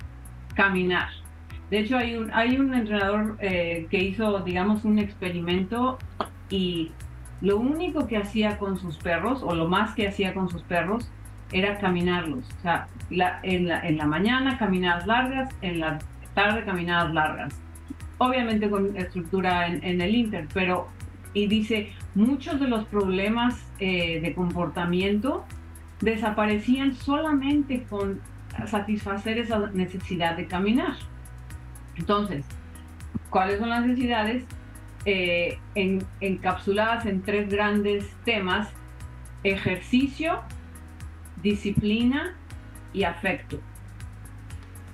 caminar. 0.55 1.09
De 1.69 1.79
hecho, 1.79 1.97
hay 1.97 2.15
un, 2.15 2.31
hay 2.33 2.57
un 2.57 2.73
entrenador 2.73 3.37
eh, 3.39 3.87
que 3.89 3.97
hizo, 3.97 4.39
digamos, 4.41 4.85
un 4.85 4.99
experimento 4.99 5.97
y 6.49 6.91
lo 7.41 7.57
único 7.57 8.07
que 8.07 8.17
hacía 8.17 8.57
con 8.57 8.77
sus 8.77 8.97
perros, 8.97 9.41
o 9.43 9.53
lo 9.55 9.67
más 9.67 9.95
que 9.95 10.07
hacía 10.07 10.33
con 10.33 10.49
sus 10.49 10.61
perros, 10.61 11.09
era 11.51 11.77
caminarlos. 11.77 12.45
O 12.59 12.61
sea, 12.61 12.87
en, 13.09 13.67
la, 13.67 13.81
en 13.81 13.97
la 13.97 14.05
mañana 14.05 14.57
caminadas 14.57 15.05
largas, 15.07 15.53
en 15.61 15.79
la 15.79 15.99
tarde 16.33 16.63
caminadas 16.63 17.13
largas. 17.13 17.53
Obviamente 18.17 18.69
con 18.69 18.95
estructura 18.95 19.67
en, 19.67 19.99
el 19.99 20.15
Inter, 20.15 20.47
pero, 20.53 20.87
y 21.33 21.47
dice, 21.47 21.91
muchos 22.15 22.59
de 22.59 22.67
los 22.67 22.85
problemas 22.85 23.65
eh, 23.79 24.21
de 24.21 24.33
comportamiento 24.33 25.43
desaparecían 26.01 26.93
solamente 26.95 27.83
con 27.89 28.21
satisfacer 28.67 29.37
esa 29.37 29.59
necesidad 29.71 30.35
de 30.37 30.47
caminar. 30.47 30.95
Entonces, 31.95 32.45
¿cuáles 33.29 33.59
son 33.59 33.69
las 33.69 33.85
necesidades? 33.85 34.45
Eh, 35.05 35.59
encapsuladas 36.21 37.05
en 37.05 37.23
tres 37.23 37.49
grandes 37.49 38.09
temas, 38.23 38.69
ejercicio, 39.43 40.41
disciplina 41.41 42.35
y 42.93 43.03
afecto. 43.03 43.59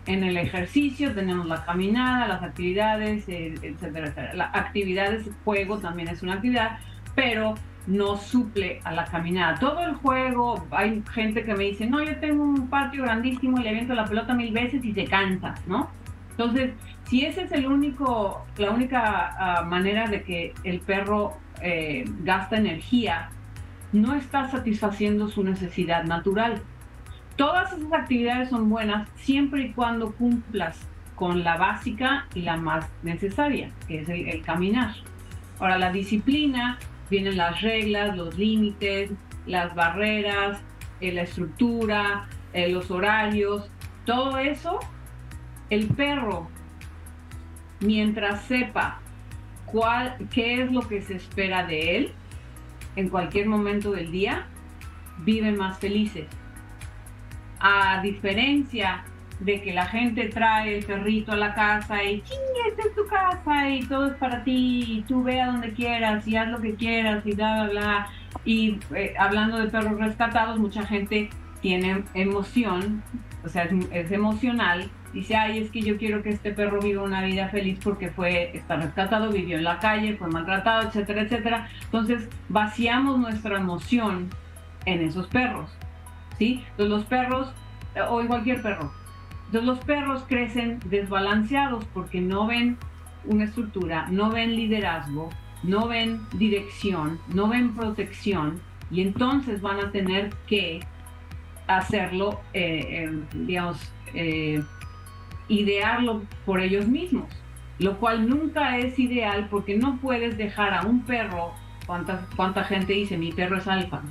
En 0.07 0.23
el 0.23 0.37
ejercicio 0.37 1.13
tenemos 1.13 1.45
la 1.45 1.63
caminada, 1.63 2.27
las 2.27 2.41
actividades, 2.41 3.29
eh, 3.29 3.53
etcétera, 3.61 4.07
etcétera. 4.07 4.33
La 4.33 4.45
actividades, 4.45 5.29
juego 5.45 5.77
también 5.77 6.07
es 6.07 6.23
una 6.23 6.33
actividad, 6.33 6.79
pero 7.13 7.53
no 7.89 8.17
suple 8.17 8.79
a 8.83 8.93
la 8.93 9.05
caminada. 9.05 9.59
Todo 9.59 9.81
el 9.81 9.95
juego, 9.95 10.65
hay 10.71 11.03
gente 11.11 11.43
que 11.43 11.53
me 11.55 11.65
dice, 11.65 11.87
no, 11.87 12.01
yo 12.01 12.17
tengo 12.19 12.43
un 12.43 12.69
patio 12.69 13.03
grandísimo 13.03 13.59
y 13.59 13.63
le 13.63 13.69
aviento 13.69 13.93
la 13.95 14.05
pelota 14.05 14.33
mil 14.33 14.53
veces 14.53 14.83
y 14.85 14.93
se 14.93 15.05
cansa, 15.05 15.55
¿no? 15.67 15.89
Entonces, 16.31 16.71
si 17.03 17.25
esa 17.25 17.41
es 17.41 17.51
el 17.51 17.65
único, 17.65 18.45
la 18.57 18.71
única 18.71 19.35
ah, 19.37 19.63
manera 19.63 20.07
de 20.07 20.23
que 20.23 20.53
el 20.63 20.79
perro 20.79 21.33
eh, 21.61 22.05
gasta 22.23 22.57
energía, 22.57 23.29
no 23.91 24.15
está 24.15 24.47
satisfaciendo 24.47 25.27
su 25.27 25.43
necesidad 25.43 26.03
natural. 26.03 26.61
Todas 27.35 27.73
esas 27.73 27.91
actividades 27.91 28.49
son 28.49 28.69
buenas 28.69 29.09
siempre 29.15 29.63
y 29.63 29.71
cuando 29.73 30.13
cumplas 30.13 30.79
con 31.15 31.43
la 31.43 31.57
básica 31.57 32.27
y 32.33 32.43
la 32.43 32.55
más 32.55 32.87
necesaria, 33.03 33.71
que 33.87 34.01
es 34.01 34.09
el, 34.09 34.41
caminar. 34.43 34.93
Ahora, 35.59 35.77
la 35.77 35.91
disciplina, 35.91 36.77
vienen 37.09 37.37
las 37.37 37.61
reglas, 37.61 38.15
los 38.15 38.37
límites, 38.37 39.11
las 39.45 39.73
barreras, 39.75 40.61
eh, 41.01 41.11
la 41.11 41.23
estructura, 41.23 42.27
eh, 42.53 42.69
los 42.69 42.91
horarios, 42.91 43.69
todo 44.05 44.37
eso, 44.37 44.79
el 45.69 45.87
perro, 45.87 46.47
mientras 47.79 48.43
sepa 48.43 48.99
cuál, 49.65 50.17
qué 50.31 50.63
es 50.63 50.71
lo 50.71 50.87
que 50.87 51.01
se 51.01 51.15
espera 51.15 51.65
de 51.65 51.97
él 51.97 52.11
en 52.95 53.09
cualquier 53.09 53.47
momento 53.47 53.91
del 53.91 54.11
día, 54.11 54.47
viven 55.19 55.57
más 55.57 55.79
felices. 55.79 56.27
A 57.59 58.01
diferencia 58.01 59.03
de 59.39 59.61
que 59.61 59.73
la 59.73 59.85
gente 59.85 60.27
trae 60.27 60.77
el 60.77 60.85
perrito 60.85 61.31
a 61.31 61.37
la 61.37 61.53
casa 61.53 62.03
y 62.03 62.21
esta 62.67 62.81
es 62.87 62.95
tu 62.95 63.05
casa 63.07 63.69
y 63.69 63.83
todo 63.83 64.07
es 64.07 64.13
para 64.15 64.43
ti 64.43 64.83
y 64.87 65.01
tú 65.03 65.23
ve 65.23 65.41
a 65.41 65.47
donde 65.47 65.71
quieras 65.73 66.27
y 66.27 66.35
haz 66.35 66.49
lo 66.49 66.59
que 66.59 66.75
quieras 66.75 67.25
y 67.25 67.33
bla, 67.33 67.63
bla, 67.63 67.69
bla. 67.69 68.07
Y 68.43 68.79
eh, 68.93 69.13
hablando 69.17 69.57
de 69.57 69.69
perros 69.69 69.97
rescatados, 69.99 70.59
mucha 70.59 70.85
gente 70.85 71.29
tiene 71.61 72.03
emoción, 72.13 73.01
o 73.43 73.49
sea, 73.49 73.69
es, 73.91 74.11
emocional. 74.11 74.89
Dice, 75.13 75.35
ay, 75.35 75.59
es 75.59 75.71
que 75.71 75.81
yo 75.81 75.97
quiero 75.97 76.21
que 76.21 76.29
este 76.29 76.51
perro 76.51 76.79
viva 76.79 77.01
una 77.01 77.23
vida 77.23 77.49
feliz 77.49 77.79
porque 77.83 78.09
fue, 78.09 78.55
está 78.55 78.75
rescatado, 78.75 79.31
vivió 79.31 79.57
en 79.57 79.63
la 79.63 79.79
calle, 79.79 80.15
fue 80.15 80.27
maltratado, 80.27 80.87
etcétera, 80.87 81.21
etcétera. 81.21 81.69
Entonces, 81.85 82.29
vaciamos 82.47 83.17
nuestra 83.17 83.57
emoción 83.57 84.29
en 84.85 85.01
esos 85.01 85.27
perros, 85.27 85.71
¿sí? 86.37 86.63
Entonces, 86.71 86.89
los 86.89 87.05
perros, 87.05 87.51
o 88.07 88.23
cualquier 88.27 88.61
perro, 88.61 88.91
entonces 89.49 89.67
los 89.67 89.79
perros 89.79 90.23
crecen 90.27 90.79
desbalanceados 90.85 91.83
porque 91.85 92.21
no 92.21 92.45
ven 92.45 92.77
una 93.25 93.45
estructura, 93.45 94.05
no 94.11 94.29
ven 94.29 94.55
liderazgo, 94.55 95.31
no 95.63 95.87
ven 95.87 96.21
dirección, 96.33 97.19
no 97.33 97.47
ven 97.47 97.75
protección 97.75 98.61
y 98.91 99.01
entonces 99.01 99.59
van 99.59 99.79
a 99.79 99.91
tener 99.91 100.29
que 100.45 100.81
hacerlo, 101.65 102.39
eh, 102.53 103.11
digamos, 103.33 103.91
eh, 104.13 104.61
idearlo 105.47 106.21
por 106.45 106.61
ellos 106.61 106.87
mismos, 106.87 107.25
lo 107.79 107.97
cual 107.97 108.29
nunca 108.29 108.77
es 108.77 108.99
ideal 108.99 109.47
porque 109.49 109.75
no 109.77 109.97
puedes 109.97 110.37
dejar 110.37 110.75
a 110.75 110.83
un 110.83 111.01
perro, 111.05 111.53
¿cuánta, 111.87 112.27
cuánta 112.35 112.65
gente 112.65 112.93
dice 112.93 113.17
mi 113.17 113.31
perro 113.31 113.57
es 113.57 113.67
alfa? 113.67 114.03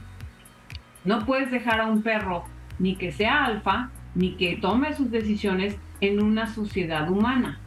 No 1.05 1.25
puedes 1.25 1.53
dejar 1.53 1.81
a 1.81 1.87
un 1.87 2.03
perro 2.03 2.45
ni 2.81 2.97
que 2.97 3.13
sea 3.13 3.45
alfa 3.45 3.93
ni 4.19 4.33
que 4.33 4.57
tome 4.57 4.93
sus 4.95 5.13
decisiones 5.13 5.77
en 6.01 6.21
una 6.21 6.49
sociedad 6.49 7.09
humana. 7.09 7.61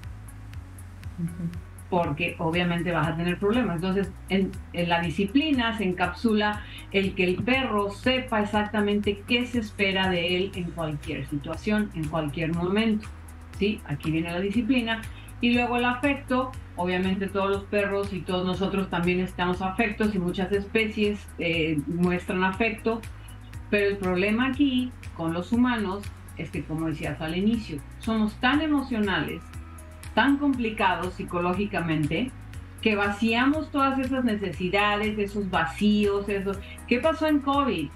Porque 1.90 2.36
obviamente 2.40 2.92
vas 2.92 3.08
a 3.08 3.16
tener 3.16 3.40
problemas. 3.40 3.78
Entonces, 3.78 4.12
en, 4.28 4.52
la 4.74 5.02
disciplina 5.02 5.78
se 5.78 5.86
encapsula 5.86 6.62
el 6.92 7.16
que 7.16 7.24
el 7.24 7.36
perro 7.38 7.90
sepa 7.92 8.42
exactamente 8.42 9.24
qué 9.30 9.46
se 9.46 9.60
espera 9.60 10.10
de 10.10 10.36
él 10.36 10.52
en 10.56 10.72
cualquier 10.72 11.26
situación, 11.28 11.90
en 11.96 12.10
cualquier 12.10 12.54
momento. 12.54 13.08
¿Sí? 13.58 13.80
Aquí 13.86 14.12
viene 14.12 14.30
la 14.32 14.42
disciplina. 14.42 15.02
Y 15.40 15.54
luego 15.54 15.78
el 15.78 15.86
afecto, 15.86 16.52
obviamente 16.76 17.28
todos 17.28 17.50
los 17.50 17.64
perros 17.64 18.12
y 18.12 18.20
todos 18.20 18.46
nosotros 18.46 18.90
también 18.90 19.22
estamos 19.22 19.62
afectos 19.62 20.14
y 20.14 20.20
muchas 20.20 20.52
especies 20.52 21.26
eh, 21.40 21.80
muestran 21.88 22.44
afecto, 22.44 23.02
pero 23.70 23.88
el 23.88 23.98
problema 23.98 24.48
aquí 24.48 24.92
con 25.16 25.34
los 25.34 25.54
humanos 25.54 26.04
es 26.38 26.50
que, 26.50 26.64
como 26.64 26.88
decías 26.88 27.20
al 27.22 27.38
inicio, 27.38 27.80
somos 28.00 28.34
tan 28.36 28.62
emocionales, 28.62 29.42
tan 30.14 30.38
complicados 30.38 31.14
psicológicamente, 31.14 32.32
que 32.82 32.96
vaciamos 32.96 33.70
todas 33.72 34.00
esas 34.00 34.24
necesidades, 34.24 35.18
esos 35.20 35.50
vacíos, 35.50 36.28
esos... 36.28 36.60
¿Qué 36.88 37.00
pasó 37.00 37.28
en 37.28 37.40
COVID? 37.40 37.90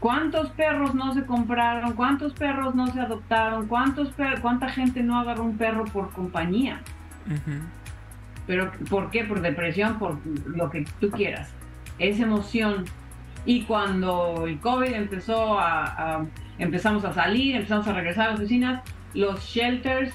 ¿Cuántos 0.00 0.50
perros 0.50 0.94
no 0.94 1.14
se 1.14 1.24
compraron? 1.24 1.94
¿Cuántos 1.94 2.34
perros 2.34 2.74
no 2.74 2.88
se 2.88 3.00
adoptaron? 3.00 3.66
¿Cuántos 3.66 4.12
¿Cuánta 4.42 4.68
gente 4.68 5.02
no 5.02 5.18
agarró 5.18 5.44
un 5.44 5.56
perro 5.56 5.86
por 5.86 6.10
compañía? 6.12 6.82
Pero 8.46 8.70
¿por 8.90 9.10
qué? 9.10 9.24
Por 9.24 9.40
depresión, 9.40 9.98
por 9.98 10.18
lo 10.46 10.68
que 10.68 10.84
tú 11.00 11.10
quieras. 11.10 11.54
Es 11.98 12.20
emoción. 12.20 12.84
Y 13.46 13.62
cuando 13.62 14.44
el 14.46 14.60
COVID 14.60 14.92
empezó 14.92 15.58
a 15.58 16.26
empezamos 16.58 17.04
a 17.04 17.12
salir, 17.12 17.56
empezamos 17.56 17.86
a 17.88 17.92
regresar 17.92 18.28
a 18.28 18.30
las 18.30 18.40
oficinas, 18.40 18.82
los 19.14 19.40
shelters 19.44 20.14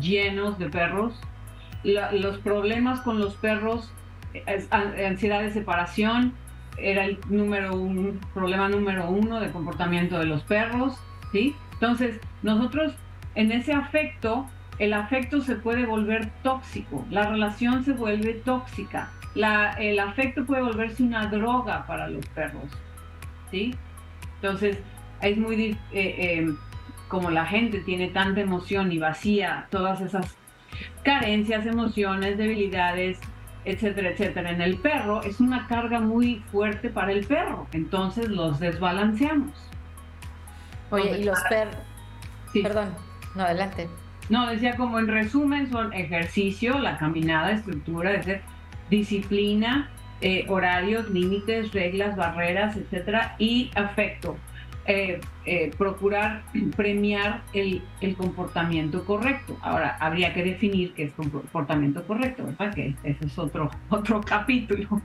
llenos 0.00 0.58
de 0.58 0.68
perros, 0.68 1.20
los 1.84 2.38
problemas 2.38 3.00
con 3.00 3.18
los 3.18 3.34
perros, 3.34 3.92
ansiedad 4.70 5.42
de 5.42 5.50
separación, 5.50 6.34
era 6.76 7.04
el 7.04 7.18
número 7.28 7.74
un 7.74 8.20
problema 8.32 8.68
número 8.68 9.08
uno 9.10 9.40
de 9.40 9.50
comportamiento 9.50 10.18
de 10.18 10.26
los 10.26 10.42
perros, 10.42 10.96
¿sí? 11.32 11.54
Entonces, 11.74 12.20
nosotros 12.42 12.94
en 13.34 13.52
ese 13.52 13.72
afecto, 13.72 14.46
el 14.78 14.92
afecto 14.94 15.40
se 15.40 15.56
puede 15.56 15.86
volver 15.86 16.30
tóxico, 16.42 17.04
la 17.10 17.28
relación 17.28 17.84
se 17.84 17.92
vuelve 17.92 18.34
tóxica, 18.34 19.10
la, 19.34 19.72
el 19.74 19.98
afecto 19.98 20.44
puede 20.44 20.62
volverse 20.62 21.02
una 21.02 21.26
droga 21.26 21.86
para 21.86 22.08
los 22.08 22.24
perros, 22.26 22.64
¿sí? 23.50 23.74
Entonces, 24.36 24.78
es 25.22 25.36
muy, 25.36 25.70
eh, 25.70 25.76
eh, 25.92 26.54
como 27.08 27.30
la 27.30 27.46
gente 27.46 27.80
tiene 27.80 28.08
tanta 28.08 28.40
emoción 28.40 28.92
y 28.92 28.98
vacía 28.98 29.66
todas 29.70 30.00
esas 30.00 30.36
carencias, 31.02 31.66
emociones, 31.66 32.38
debilidades, 32.38 33.18
etcétera, 33.64 34.10
etcétera. 34.10 34.50
En 34.50 34.60
el 34.60 34.76
perro 34.78 35.22
es 35.22 35.40
una 35.40 35.66
carga 35.66 36.00
muy 36.00 36.42
fuerte 36.50 36.88
para 36.88 37.12
el 37.12 37.26
perro, 37.26 37.66
entonces 37.72 38.28
los 38.28 38.60
desbalanceamos. 38.60 39.52
Oye, 40.90 41.18
y 41.20 41.24
los 41.24 41.38
perros... 41.48 41.76
Perdón, 42.62 42.94
no, 43.34 43.44
adelante. 43.44 43.88
No, 44.28 44.46
decía 44.48 44.76
como 44.76 44.98
en 44.98 45.08
resumen 45.08 45.70
son 45.70 45.92
ejercicio, 45.92 46.78
la 46.78 46.98
caminada, 46.98 47.52
estructura, 47.52 48.12
de 48.12 48.40
disciplina, 48.88 49.90
eh, 50.20 50.46
horarios, 50.48 51.10
límites, 51.10 51.72
reglas, 51.72 52.16
barreras, 52.16 52.76
etcétera, 52.76 53.34
y 53.38 53.70
afecto. 53.74 54.36
Eh, 54.86 55.20
eh, 55.44 55.70
procurar 55.76 56.42
premiar 56.76 57.42
el, 57.52 57.82
comportamiento 58.16 59.04
correcto. 59.04 59.56
Ahora, 59.62 59.96
habría 60.00 60.32
que 60.32 60.42
definir 60.42 60.94
qué 60.94 61.04
es 61.04 61.12
comportamiento 61.12 62.02
correcto, 62.06 62.44
¿verdad? 62.44 62.74
Que 62.74 62.94
ese 63.04 63.26
es 63.26 63.38
otro, 63.38 63.70
otro 63.90 64.20
capítulo. 64.20 65.00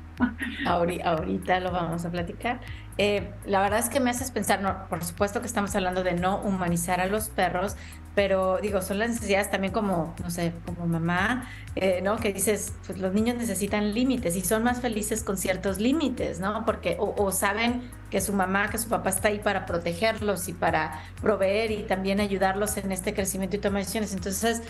Ahorita 0.66 1.60
lo 1.60 1.72
vamos 1.72 2.06
a 2.06 2.12
platicar. 2.12 2.62
Eh, 2.98 3.30
la 3.46 3.62
verdad 3.62 3.80
es 3.80 3.90
que 3.90 4.00
me 4.00 4.10
haces 4.10 4.32
pensar, 4.32 4.62
no, 4.62 4.88
por 4.90 5.04
supuesto 5.04 5.42
que 5.42 5.48
estamos 5.48 5.76
hablando 5.76 6.04
de 6.04 6.14
no 6.14 6.38
humanizar 6.38 7.02
a 7.02 7.08
los 7.08 7.30
perros, 7.30 7.76
pero 8.16 8.60
digo, 8.62 8.82
son 8.82 9.00
las 9.00 9.10
necesidades 9.10 9.52
también 9.52 9.74
como, 9.74 10.16
no 10.24 10.32
sé, 10.32 10.54
como 10.66 10.88
mamá, 10.88 11.50
eh, 11.76 12.00
¿no? 12.02 12.16
Que 12.16 12.32
dices, 12.32 12.74
pues 12.88 12.98
los 12.98 13.14
niños 13.14 13.36
necesitan 13.36 13.94
límites 13.94 14.38
y 14.38 14.42
son 14.42 14.64
más 14.64 14.80
felices 14.80 15.22
con 15.22 15.38
ciertos 15.38 15.80
límites, 15.80 16.40
¿no? 16.40 16.64
Porque 16.66 16.96
o, 16.98 17.32
saben 17.34 17.82
que 18.10 18.22
su 18.22 18.32
mamá, 18.32 18.70
que 18.70 18.78
su 18.78 18.88
papá 18.88 19.10
está 19.10 19.28
ahí 19.28 19.40
para 19.40 19.66
protegerlos 19.66 20.48
y 20.48 20.54
para 20.54 21.04
proveer 21.22 21.72
y 21.72 21.84
también 21.84 22.22
ayudarlos 22.22 22.78
en 22.78 22.94
este 22.94 23.14
crecimiento 23.14 23.58
y 23.58 23.60
toma 23.60 23.80
de 23.80 23.80
decisiones. 23.80 24.14
Entonces, 24.14 24.62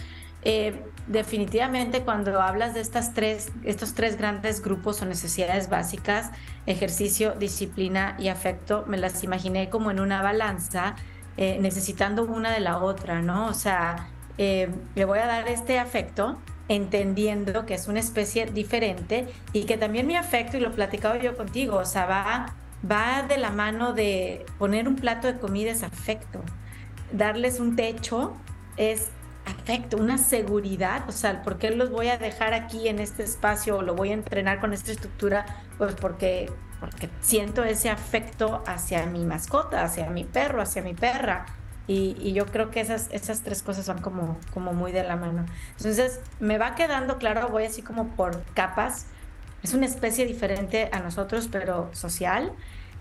eh, 0.41 0.81
definitivamente 1.05 2.01
cuando 2.01 2.41
hablas 2.41 2.73
de 2.73 2.81
estas 2.81 3.13
tres, 3.13 3.51
estos 3.63 3.93
tres 3.93 4.17
grandes 4.17 4.61
grupos 4.63 5.03
o 5.03 5.05
necesidades 5.05 5.69
básicas, 5.69 6.31
ejercicio, 6.65 7.33
disciplina 7.33 8.15
y 8.17 8.29
afecto, 8.29 8.85
me 8.87 8.97
las 8.97 9.23
imaginé 9.23 9.69
como 9.69 9.91
en 9.91 9.99
una 9.99 10.23
balanza 10.23 10.95
eh, 11.37 11.57
necesitando 11.59 12.23
una 12.23 12.51
de 12.51 12.59
la 12.59 12.77
otra, 12.79 13.21
¿no? 13.21 13.47
O 13.47 13.53
sea, 13.53 14.07
eh, 14.37 14.69
le 14.95 15.05
voy 15.05 15.19
a 15.19 15.25
dar 15.25 15.47
este 15.47 15.79
afecto 15.79 16.37
entendiendo 16.67 17.65
que 17.65 17.75
es 17.75 17.87
una 17.87 17.99
especie 17.99 18.45
diferente 18.47 19.27
y 19.53 19.65
que 19.65 19.77
también 19.77 20.07
mi 20.07 20.15
afecto, 20.15 20.57
y 20.57 20.59
lo 20.59 20.71
platicaba 20.71 21.17
yo 21.17 21.37
contigo, 21.37 21.77
o 21.77 21.85
sea, 21.85 22.05
va, 22.05 22.55
va 22.89 23.23
de 23.23 23.37
la 23.37 23.51
mano 23.51 23.93
de 23.93 24.45
poner 24.57 24.87
un 24.87 24.95
plato 24.95 25.27
de 25.27 25.37
comida 25.37 25.71
es 25.71 25.83
afecto, 25.83 26.41
darles 27.11 27.59
un 27.59 27.75
techo 27.75 28.33
es 28.77 29.09
afecto, 29.45 29.97
una 29.97 30.17
seguridad, 30.17 31.07
o 31.07 31.11
sea, 31.11 31.43
¿por 31.43 31.57
qué 31.57 31.69
los 31.71 31.91
voy 31.91 32.07
a 32.07 32.17
dejar 32.17 32.53
aquí 32.53 32.87
en 32.87 32.99
este 32.99 33.23
espacio 33.23 33.77
o 33.77 33.81
lo 33.81 33.93
voy 33.93 34.09
a 34.09 34.13
entrenar 34.13 34.59
con 34.59 34.73
esta 34.73 34.91
estructura? 34.91 35.45
Pues 35.77 35.93
porque 35.95 36.49
porque 36.79 37.09
siento 37.21 37.63
ese 37.63 37.89
afecto 37.89 38.63
hacia 38.67 39.05
mi 39.05 39.25
mascota, 39.25 39.83
hacia 39.83 40.09
mi 40.09 40.23
perro, 40.23 40.61
hacia 40.61 40.81
mi 40.81 40.93
perra. 40.93 41.45
Y, 41.87 42.33
yo 42.33 42.47
creo 42.47 42.71
que 42.71 42.81
esas, 42.81 43.09
esas 43.11 43.41
tres 43.41 43.61
cosas 43.61 43.87
van 43.87 44.01
como, 44.01 44.39
como 44.53 44.73
muy 44.73 44.91
de 44.91 45.03
la 45.03 45.15
mano. 45.15 45.45
Entonces, 45.77 46.19
me 46.39 46.57
va 46.57 46.73
quedando 46.75 47.17
claro, 47.17 47.49
voy 47.49 47.65
así 47.65 47.83
como 47.83 48.07
por 48.15 48.43
capas. 48.53 49.05
Es 49.61 49.73
una 49.73 49.85
especie 49.85 50.25
diferente 50.25 50.89
a 50.91 50.99
nosotros, 50.99 51.47
pero 51.51 51.89
social. 51.93 52.53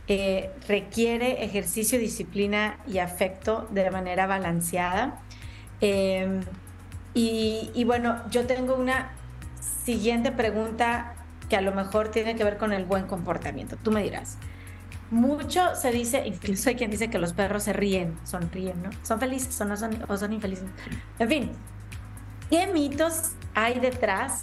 Eh, 0.06 0.50
requiere 0.68 1.44
ejercicio, 1.44 1.98
disciplina 1.98 2.78
y 2.86 2.98
afecto 2.98 3.66
de 3.70 3.90
manera 3.90 4.26
balanceada. 4.26 5.22
Eh, 5.80 6.40
Y, 7.14 7.84
bueno, 7.84 8.20
yo 8.30 8.44
tengo 8.46 8.74
una 8.74 9.12
siguiente 9.84 10.32
pregunta 10.32 11.13
que 11.54 11.58
a 11.58 11.60
lo 11.60 11.72
mejor 11.72 12.08
tiene 12.08 12.34
que 12.34 12.42
ver 12.42 12.56
con 12.56 12.72
el 12.72 12.84
buen 12.84 13.06
comportamiento. 13.06 13.76
Tú 13.76 13.92
me 13.92 14.02
dirás. 14.02 14.38
Mucho 15.12 15.76
se 15.76 15.92
dice, 15.92 16.26
incluso 16.26 16.68
hay 16.68 16.74
quien 16.74 16.90
dice 16.90 17.10
que 17.10 17.20
los 17.20 17.32
perros 17.32 17.62
se 17.62 17.72
ríen, 17.72 18.16
sonríen, 18.24 18.82
¿no? 18.82 18.90
Son 19.04 19.20
felices 19.20 19.60
o 19.60 19.64
no 19.64 19.76
son, 19.76 20.04
o 20.08 20.16
son 20.16 20.32
infelices. 20.32 20.64
En 21.20 21.28
fin, 21.28 21.52
¿qué 22.50 22.66
mitos 22.66 23.34
hay 23.54 23.78
detrás 23.78 24.40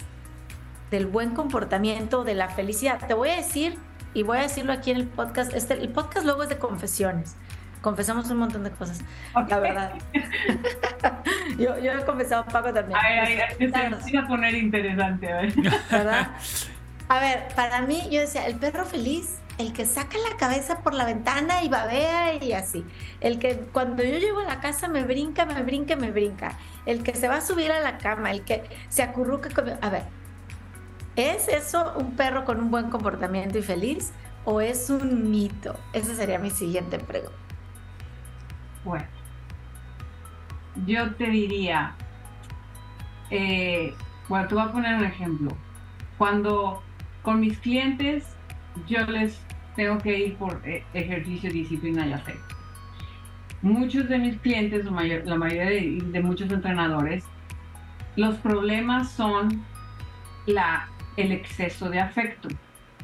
del 0.90 1.04
buen 1.04 1.34
comportamiento, 1.34 2.24
de 2.24 2.32
la 2.32 2.48
felicidad? 2.48 3.06
Te 3.06 3.12
voy 3.12 3.28
a 3.28 3.36
decir, 3.36 3.76
y 4.14 4.22
voy 4.22 4.38
a 4.38 4.42
decirlo 4.42 4.72
aquí 4.72 4.90
en 4.90 4.96
el 4.96 5.06
podcast, 5.06 5.52
este, 5.52 5.74
el 5.74 5.90
podcast 5.90 6.24
luego 6.24 6.44
es 6.44 6.48
de 6.48 6.56
confesiones 6.56 7.36
confesamos 7.82 8.30
un 8.30 8.38
montón 8.38 8.62
de 8.62 8.70
cosas, 8.70 9.00
la 9.48 9.58
verdad. 9.58 9.92
yo, 11.58 11.76
yo 11.80 11.92
he 11.92 12.04
confesado 12.04 12.44
Paco 12.44 12.72
también. 12.72 12.96
Ay, 13.02 13.38
ay, 13.40 13.70
se 14.00 14.16
a 14.16 14.26
poner 14.28 14.54
interesante, 14.54 15.30
a 15.30 15.40
ver. 15.42 15.52
¿verdad? 15.90 16.30
A 17.12 17.20
ver, 17.20 17.48
para 17.54 17.82
mí, 17.82 18.08
yo 18.10 18.22
decía, 18.22 18.46
el 18.46 18.56
perro 18.56 18.86
feliz, 18.86 19.38
el 19.58 19.74
que 19.74 19.84
saca 19.84 20.16
la 20.16 20.38
cabeza 20.38 20.80
por 20.80 20.94
la 20.94 21.04
ventana 21.04 21.62
y 21.62 21.68
babea 21.68 22.42
y 22.42 22.54
así. 22.54 22.86
El 23.20 23.38
que 23.38 23.54
cuando 23.70 24.02
yo 24.02 24.16
llego 24.16 24.40
a 24.40 24.44
la 24.44 24.60
casa 24.60 24.88
me 24.88 25.04
brinca, 25.04 25.44
me 25.44 25.62
brinca, 25.62 25.94
me 25.94 26.10
brinca. 26.10 26.56
El 26.86 27.02
que 27.02 27.14
se 27.14 27.28
va 27.28 27.36
a 27.36 27.40
subir 27.42 27.70
a 27.70 27.80
la 27.80 27.98
cama, 27.98 28.30
el 28.30 28.44
que 28.44 28.64
se 28.88 29.02
acurruca. 29.02 29.50
A 29.82 29.90
ver, 29.90 30.04
¿es 31.14 31.48
eso 31.48 31.92
un 31.98 32.16
perro 32.16 32.46
con 32.46 32.58
un 32.58 32.70
buen 32.70 32.88
comportamiento 32.88 33.58
y 33.58 33.62
feliz? 33.62 34.10
¿O 34.46 34.62
es 34.62 34.88
un 34.88 35.30
mito? 35.30 35.76
Esa 35.92 36.14
sería 36.14 36.38
mi 36.38 36.48
siguiente 36.48 36.98
pregunta. 36.98 37.36
Bueno, 38.84 39.06
yo 40.86 41.14
te 41.16 41.26
diría, 41.26 41.94
eh, 43.28 43.94
bueno, 44.30 44.48
te 44.48 44.54
voy 44.54 44.64
a 44.64 44.72
poner 44.72 44.94
un 44.94 45.04
ejemplo. 45.04 45.50
Cuando 46.16 46.82
con 47.22 47.40
mis 47.40 47.58
clientes 47.58 48.36
yo 48.86 49.04
les 49.06 49.40
tengo 49.76 49.98
que 49.98 50.18
ir 50.18 50.34
por 50.36 50.60
eh, 50.64 50.84
ejercicio, 50.92 51.50
disciplina 51.50 52.06
y 52.06 52.12
afecto. 52.12 52.54
Muchos 53.62 54.08
de 54.08 54.18
mis 54.18 54.36
clientes, 54.38 54.84
la 54.84 55.36
mayoría 55.36 55.66
de, 55.66 56.20
muchos 56.22 56.50
entrenadores, 56.50 57.24
los 58.16 58.34
problemas 58.38 59.12
son 59.12 59.64
la, 60.46 60.88
el 61.16 61.32
exceso 61.32 61.88
de 61.88 62.00
afecto 62.00 62.48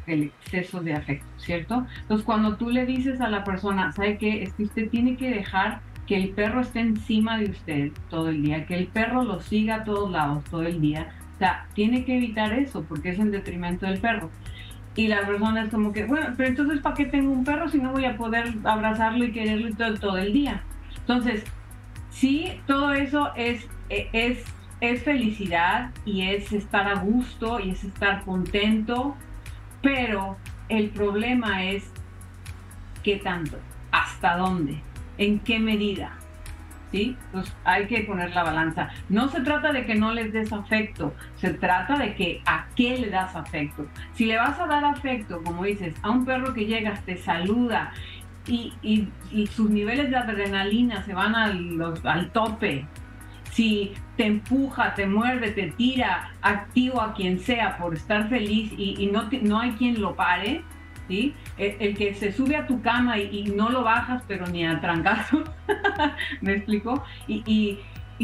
el 0.08 0.22
exceso 0.22 0.80
de 0.80 0.94
afecto, 0.94 1.26
¿cierto? 1.36 1.86
Entonces, 2.00 2.24
cuando 2.24 2.56
tú 2.56 2.70
le 2.70 2.86
dices 2.86 3.20
a 3.20 3.28
la 3.28 3.44
persona, 3.44 3.92
¿sabe 3.92 4.16
qué? 4.16 4.42
Es 4.42 4.54
que 4.54 4.64
usted 4.64 4.88
tiene 4.88 5.16
que 5.16 5.28
dejar 5.28 5.82
que 6.06 6.16
el 6.16 6.30
perro 6.30 6.62
esté 6.62 6.80
encima 6.80 7.36
de 7.38 7.50
usted 7.50 7.92
todo 8.08 8.30
el 8.30 8.42
día, 8.42 8.64
que 8.64 8.74
el 8.74 8.86
perro 8.86 9.22
lo 9.22 9.40
siga 9.40 9.76
a 9.76 9.84
todos 9.84 10.10
lados 10.10 10.42
todo 10.44 10.62
el 10.62 10.80
día. 10.80 11.10
O 11.38 11.40
sea, 11.40 11.66
tiene 11.74 12.04
que 12.04 12.16
evitar 12.16 12.52
eso 12.52 12.84
porque 12.84 13.10
es 13.10 13.18
en 13.18 13.30
detrimento 13.30 13.86
del 13.86 14.00
perro. 14.00 14.30
Y 14.96 15.06
la 15.06 15.24
persona 15.26 15.62
es 15.62 15.70
como 15.70 15.92
que, 15.92 16.04
bueno, 16.04 16.34
pero 16.36 16.48
entonces, 16.48 16.80
¿para 16.80 16.96
qué 16.96 17.04
tengo 17.04 17.30
un 17.30 17.44
perro 17.44 17.68
si 17.68 17.78
no 17.78 17.92
voy 17.92 18.04
a 18.04 18.16
poder 18.16 18.54
abrazarlo 18.64 19.24
y 19.24 19.32
quererlo 19.32 19.74
todo, 19.76 19.94
todo 19.94 20.18
el 20.18 20.32
día? 20.32 20.62
Entonces, 20.98 21.44
sí, 22.10 22.60
todo 22.66 22.92
eso 22.92 23.30
es, 23.36 23.68
es, 23.88 24.44
es 24.80 25.02
felicidad 25.04 25.92
y 26.04 26.22
es 26.22 26.52
estar 26.52 26.88
a 26.88 26.96
gusto 26.96 27.60
y 27.60 27.70
es 27.70 27.84
estar 27.84 28.24
contento 28.24 29.16
pero 29.82 30.36
el 30.68 30.90
problema 30.90 31.64
es 31.64 31.90
qué 33.02 33.16
tanto, 33.16 33.58
hasta 33.90 34.36
dónde, 34.36 34.82
en 35.16 35.38
qué 35.40 35.58
medida. 35.58 36.17
¿Sí? 36.90 37.16
Entonces 37.26 37.54
hay 37.64 37.86
que 37.86 38.00
poner 38.00 38.34
la 38.34 38.44
balanza. 38.44 38.88
No 39.08 39.28
se 39.28 39.42
trata 39.42 39.72
de 39.72 39.84
que 39.84 39.94
no 39.94 40.12
les 40.12 40.32
des 40.32 40.52
afecto, 40.52 41.14
se 41.36 41.52
trata 41.52 41.98
de 41.98 42.14
que 42.14 42.42
a 42.46 42.66
qué 42.76 42.98
le 42.98 43.10
das 43.10 43.36
afecto. 43.36 43.86
Si 44.14 44.24
le 44.24 44.36
vas 44.36 44.58
a 44.58 44.66
dar 44.66 44.84
afecto, 44.84 45.42
como 45.42 45.64
dices, 45.64 45.94
a 46.02 46.10
un 46.10 46.24
perro 46.24 46.54
que 46.54 46.64
llega, 46.64 46.94
te 47.04 47.16
saluda 47.16 47.92
y, 48.46 49.08
sus 49.50 49.68
niveles 49.68 50.08
de 50.08 50.16
adrenalina 50.16 51.02
se 51.02 51.12
van 51.12 51.34
al 51.34 52.30
tope, 52.32 52.86
si 53.50 53.92
te 54.16 54.26
empuja, 54.26 54.94
te 54.94 55.06
muerde, 55.06 55.50
te 55.50 55.72
tira, 55.72 56.30
activo 56.42 57.00
a 57.00 57.14
quien 57.14 57.38
sea 57.40 57.76
por 57.78 57.94
estar 57.94 58.28
feliz 58.28 58.72
y, 58.76 59.08
no, 59.12 59.28
no 59.42 59.60
hay 59.60 59.72
quien 59.72 60.00
lo 60.00 60.14
pare, 60.14 60.62
El, 61.08 61.96
que 61.96 62.14
se 62.14 62.32
sube 62.32 62.56
a 62.56 62.66
tu 62.66 62.82
cama 62.82 63.18
y, 63.18 63.44
no 63.44 63.70
lo 63.70 63.82
bajas, 63.82 64.22
pero 64.28 64.46
ni 64.46 64.66
a 64.66 64.80
trancazo, 64.80 65.42
¿me 66.40 66.54
explico? 66.54 67.02
Y, 67.26 67.78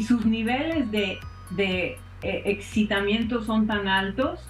sus 0.06 0.26
niveles 0.26 0.90
de, 0.90 1.18
de 1.50 1.98
eh, 2.22 2.42
excitamiento 2.46 3.42
son 3.44 3.66
tan 3.66 3.86
altos 3.86 4.40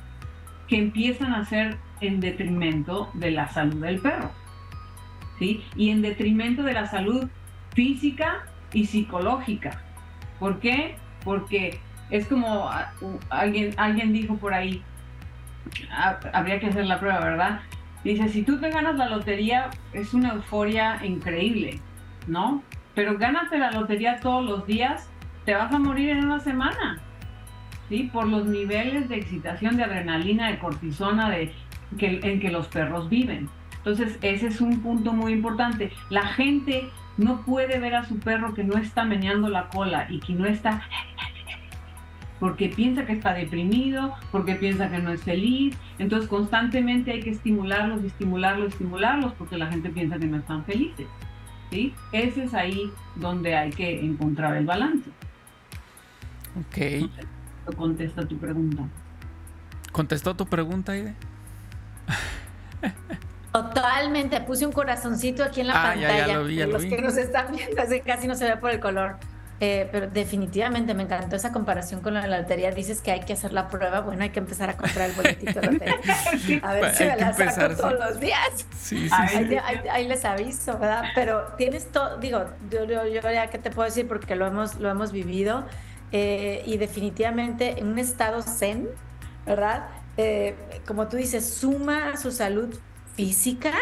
que 0.68 0.78
empiezan 0.78 1.34
a 1.34 1.44
ser 1.44 1.76
en 2.00 2.20
detrimento 2.20 3.10
de 3.14 3.30
la 3.30 3.48
salud 3.48 3.80
del 3.82 4.00
perro, 4.00 4.30
¿sí? 5.38 5.62
Y 5.76 5.90
en 5.90 6.02
detrimento 6.02 6.62
de 6.62 6.72
la 6.72 6.86
salud 6.86 7.28
física 7.74 8.46
y 8.72 8.86
psicológica. 8.86 9.82
¿Por 10.38 10.60
qué? 10.60 10.96
Porque 11.24 11.78
es 12.10 12.26
como 12.26 12.68
ah, 12.68 12.92
alguien, 13.30 13.74
alguien 13.76 14.12
dijo 14.12 14.36
por 14.36 14.54
ahí, 14.54 14.82
ah, 15.90 16.18
habría 16.32 16.60
que 16.60 16.66
hacer 16.66 16.86
la 16.86 16.98
prueba, 16.98 17.20
¿verdad? 17.20 17.60
Dice, 18.04 18.28
si 18.28 18.42
tú 18.42 18.60
te 18.60 18.70
ganas 18.70 18.96
la 18.96 19.08
lotería, 19.08 19.70
es 19.94 20.12
una 20.12 20.34
euforia 20.34 21.00
increíble, 21.04 21.80
¿no? 22.26 22.62
Pero 22.94 23.16
gánate 23.16 23.58
la 23.58 23.72
lotería 23.72 24.20
todos 24.20 24.44
los 24.44 24.66
días, 24.66 25.08
te 25.46 25.54
vas 25.54 25.72
a 25.72 25.78
morir 25.78 26.10
en 26.10 26.26
una 26.26 26.38
semana, 26.38 27.00
¿sí? 27.88 28.10
Por 28.12 28.28
los 28.28 28.44
niveles 28.44 29.08
de 29.08 29.16
excitación, 29.16 29.78
de 29.78 29.84
adrenalina, 29.84 30.50
de 30.50 30.58
cortisona, 30.58 31.30
de, 31.30 31.52
que, 31.98 32.20
en 32.22 32.40
que 32.40 32.50
los 32.50 32.68
perros 32.68 33.08
viven. 33.08 33.48
Entonces, 33.78 34.18
ese 34.20 34.48
es 34.48 34.60
un 34.60 34.80
punto 34.80 35.12
muy 35.12 35.32
importante. 35.32 35.90
La 36.10 36.26
gente 36.26 36.88
no 37.16 37.42
puede 37.42 37.78
ver 37.78 37.94
a 37.94 38.04
su 38.04 38.18
perro 38.18 38.54
que 38.54 38.64
no 38.64 38.76
está 38.78 39.04
meneando 39.04 39.48
la 39.48 39.68
cola 39.68 40.06
y 40.10 40.20
que 40.20 40.34
no 40.34 40.46
está 40.46 40.82
porque 42.44 42.68
piensa 42.68 43.06
que 43.06 43.14
está 43.14 43.32
deprimido, 43.32 44.12
porque 44.30 44.54
piensa 44.56 44.90
que 44.90 44.98
no 44.98 45.10
es 45.12 45.22
feliz. 45.22 45.74
Entonces 45.98 46.28
constantemente 46.28 47.10
hay 47.10 47.20
que 47.22 47.30
estimularlos, 47.30 48.04
estimularlos, 48.04 48.68
estimularlos, 48.68 49.32
porque 49.32 49.56
la 49.56 49.68
gente 49.68 49.88
piensa 49.88 50.18
que 50.18 50.26
no 50.26 50.36
están 50.36 50.62
felices. 50.66 51.06
¿sí? 51.70 51.94
Ese 52.12 52.44
es 52.44 52.52
ahí 52.52 52.92
donde 53.16 53.56
hay 53.56 53.70
que 53.70 53.98
encontrar 53.98 54.58
el 54.58 54.66
balance. 54.66 55.08
Ok. 56.60 57.08
Contesta 57.78 58.28
tu 58.28 58.36
pregunta. 58.36 58.82
¿Contestó 59.90 60.36
tu 60.36 60.44
pregunta, 60.44 60.92
Aide? 60.92 61.14
Totalmente, 63.54 64.38
puse 64.42 64.66
un 64.66 64.72
corazoncito 64.72 65.42
aquí 65.44 65.62
en 65.62 65.68
la 65.68 65.72
pantalla. 65.72 66.24
Ah, 66.24 66.26
ya, 66.26 66.34
lo 66.34 66.44
vi, 66.44 66.62
los 66.62 66.84
que 66.84 67.00
nos 67.00 67.16
están 67.16 67.56
viendo, 67.56 67.80
así 67.80 68.00
casi 68.00 68.28
no 68.28 68.34
se 68.34 68.44
ve 68.44 68.58
por 68.58 68.70
el 68.70 68.80
color. 68.80 69.16
Eh, 69.60 69.88
pero 69.92 70.08
definitivamente 70.08 70.94
me 70.94 71.04
encantó 71.04 71.36
esa 71.36 71.52
comparación 71.52 72.00
con 72.00 72.14
la 72.14 72.26
lotería. 72.26 72.72
Dices 72.72 73.00
que 73.00 73.12
hay 73.12 73.20
que 73.20 73.34
hacer 73.34 73.52
la 73.52 73.68
prueba. 73.68 74.00
Bueno, 74.00 74.24
hay 74.24 74.30
que 74.30 74.40
empezar 74.40 74.68
a 74.68 74.76
comprar 74.76 75.10
el 75.10 75.16
boletito 75.16 75.60
de 75.60 75.72
lotería. 75.72 76.60
A 76.62 76.74
ver 76.74 76.94
si 76.94 77.04
me 77.04 77.16
la 77.16 77.32
saco 77.32 77.76
todos 77.76 77.92
los 77.92 78.20
días. 78.20 78.66
Sí, 78.80 79.08
sí, 79.08 79.14
ahí, 79.14 79.58
ahí, 79.90 80.08
les 80.08 80.24
aviso, 80.24 80.78
¿verdad? 80.78 81.04
Pero 81.14 81.44
tienes 81.56 81.86
todo, 81.92 82.18
digo, 82.18 82.44
yo, 82.70 82.84
yo, 82.84 83.06
ya 83.06 83.46
que 83.46 83.58
te 83.58 83.70
puedo 83.70 83.86
decir 83.86 84.08
porque 84.08 84.34
lo 84.34 84.46
hemos, 84.46 84.80
lo 84.80 84.90
hemos 84.90 85.12
vivido 85.12 85.64
eh, 86.10 86.62
y 86.66 86.76
definitivamente 86.76 87.78
en 87.78 87.88
un 87.88 87.98
estado 87.98 88.42
zen, 88.42 88.88
¿verdad? 89.46 89.86
Eh, 90.16 90.56
como 90.86 91.08
tú 91.08 91.16
dices, 91.16 91.48
suma 91.48 92.10
a 92.10 92.16
su 92.16 92.30
salud 92.30 92.78
física, 93.16 93.72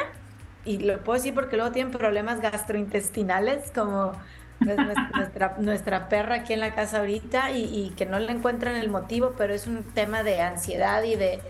y 0.64 0.78
lo 0.78 1.02
puedo 1.02 1.18
decir 1.18 1.34
porque 1.34 1.56
luego 1.56 1.72
tienen 1.72 1.92
problemas 1.92 2.40
gastrointestinales, 2.40 3.70
como 3.72 4.12
nuestra, 4.64 5.56
nuestra 5.58 6.08
perra 6.08 6.36
aquí 6.36 6.52
en 6.52 6.60
la 6.60 6.74
casa 6.74 6.98
ahorita, 6.98 7.50
y, 7.52 7.92
que 7.96 8.06
no 8.06 8.18
le 8.18 8.32
encuentran 8.32 8.76
el 8.76 8.88
motivo, 8.88 9.34
pero 9.36 9.54
es 9.54 9.66
un 9.66 9.82
tema 9.82 10.22
de 10.22 10.40
ansiedad 10.40 11.02
y 11.02 11.16
de... 11.16 11.40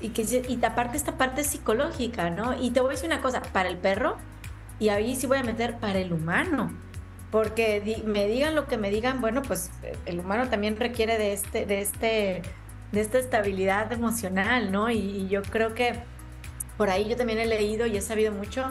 Y, 0.00 0.08
que, 0.10 0.22
y 0.22 0.64
aparte 0.64 0.96
esta 0.96 1.16
parte 1.16 1.44
psicológica, 1.44 2.30
¿no? 2.30 2.60
Y 2.60 2.70
te 2.70 2.80
voy 2.80 2.90
a 2.90 2.92
decir 2.92 3.06
una 3.06 3.20
cosa, 3.20 3.40
para 3.40 3.68
el 3.68 3.76
perro, 3.76 4.16
y 4.78 4.88
ahí 4.88 5.14
sí 5.14 5.26
voy 5.26 5.38
a 5.38 5.44
meter 5.44 5.78
para 5.78 5.98
el 6.00 6.12
humano, 6.12 6.72
porque 7.30 8.02
me 8.04 8.26
digan 8.26 8.54
lo 8.54 8.66
que 8.66 8.76
me 8.76 8.90
digan, 8.90 9.20
bueno, 9.20 9.42
pues 9.42 9.70
el 10.06 10.18
humano 10.18 10.48
también 10.48 10.76
requiere 10.76 11.18
de 11.18 11.32
este, 11.32 11.66
de 11.66 11.80
este, 11.80 12.42
de 12.90 13.00
esta 13.00 13.18
estabilidad 13.18 13.92
emocional, 13.92 14.72
¿no? 14.72 14.90
y 14.90 15.28
yo 15.28 15.42
creo 15.42 15.74
que 15.74 15.94
por 16.76 16.90
ahí 16.90 17.08
yo 17.08 17.16
también 17.16 17.38
he 17.38 17.46
leído 17.46 17.86
y 17.86 17.96
he 17.96 18.00
sabido 18.00 18.32
mucho 18.32 18.64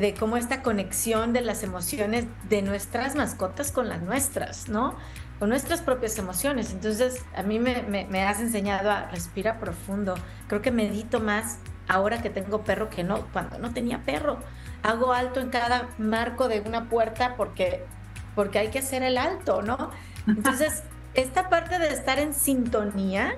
de 0.00 0.14
cómo 0.14 0.36
esta 0.36 0.62
conexión 0.62 1.32
de 1.32 1.40
las 1.40 1.62
emociones 1.62 2.26
de 2.48 2.62
nuestras 2.62 3.14
mascotas 3.14 3.70
con 3.70 3.88
las 3.88 4.02
nuestras, 4.02 4.68
¿no? 4.68 4.96
Con 5.38 5.48
nuestras 5.48 5.82
propias 5.82 6.18
emociones. 6.18 6.72
Entonces, 6.72 7.24
a 7.36 7.42
mí 7.42 7.58
me, 7.58 8.22
has 8.22 8.40
enseñado 8.40 8.90
a 8.90 9.08
respirar 9.10 9.60
profundo. 9.60 10.14
Creo 10.48 10.62
que 10.62 10.70
medito 10.72 11.20
más 11.20 11.58
ahora 11.86 12.22
que 12.22 12.30
tengo 12.30 12.64
perro 12.64 12.90
que 12.90 13.04
no, 13.04 13.26
cuando 13.32 13.58
no 13.58 13.72
tenía 13.72 14.02
perro. 14.02 14.38
Hago 14.82 15.12
alto 15.12 15.40
en 15.40 15.50
cada 15.50 15.88
marco 15.98 16.48
de 16.48 16.60
una 16.60 16.88
puerta 16.88 17.36
porque, 17.36 17.84
porque 18.34 18.58
hay 18.58 18.68
que 18.68 18.80
hacer 18.80 19.02
el 19.02 19.16
alto, 19.16 19.62
¿no? 19.62 19.90
Entonces, 20.26 20.82
esta 21.14 21.48
parte 21.48 21.78
de 21.78 21.88
estar 21.88 22.18
en 22.18 22.34
sintonía 22.34 23.36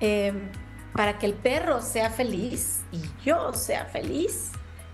em, 0.00 0.48
para 0.92 1.18
que 1.18 1.26
el 1.26 1.34
perro 1.34 1.82
sea 1.82 2.10
feliz 2.10 2.82
y 2.92 3.02
yo 3.24 3.52
sea 3.52 3.86
feliz 3.86 4.52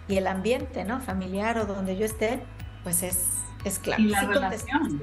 y 0.08 0.16
el 0.16 0.26
ambiente, 0.26 0.84
¿no? 0.84 1.00
Familiar 1.00 1.58
o 1.58 1.66
donde 1.66 1.96
yo 1.96 2.04
esté, 2.06 2.40
pues 2.82 3.02
es, 3.02 3.38
es 3.64 3.78
clave. 3.78 4.02
Y 4.02 4.08
la 4.08 4.22
relación. 4.22 5.02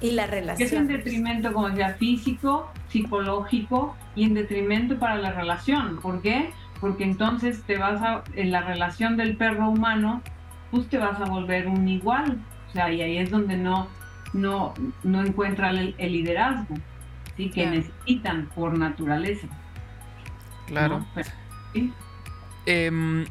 y 0.00 0.10
la 0.12 0.26
relación. 0.26 0.66
Es 0.66 0.72
en 0.72 0.88
detrimento, 0.88 1.52
como 1.52 1.68
decía, 1.68 1.94
físico, 1.94 2.70
psicológico 2.88 3.96
y 4.16 4.24
en 4.24 4.34
detrimento 4.34 4.98
para 4.98 5.16
la 5.16 5.32
relación. 5.32 5.98
¿Por 6.00 6.22
qué? 6.22 6.50
Porque 6.80 7.04
entonces 7.04 7.62
te 7.64 7.76
vas 7.76 8.00
a, 8.02 8.24
en 8.34 8.50
la 8.50 8.62
relación 8.62 9.16
del 9.16 9.36
perro 9.36 9.68
humano, 9.68 10.22
pues 10.70 10.88
te 10.88 10.98
vas 10.98 11.20
a 11.20 11.24
volver 11.26 11.68
un 11.68 11.86
igual. 11.86 12.38
O 12.68 12.72
sea, 12.72 12.90
y 12.90 13.02
ahí 13.02 13.18
es 13.18 13.30
donde 13.30 13.56
no, 13.56 13.88
no, 14.32 14.74
no 15.02 15.22
encuentra 15.22 15.70
el, 15.70 15.94
liderazgo, 15.98 16.74
¿sí? 17.36 17.50
que 17.50 17.66
necesitan 17.66 18.48
por 18.54 18.76
naturaleza. 18.76 19.48
Claro. 20.66 21.04
Em, 22.66 23.26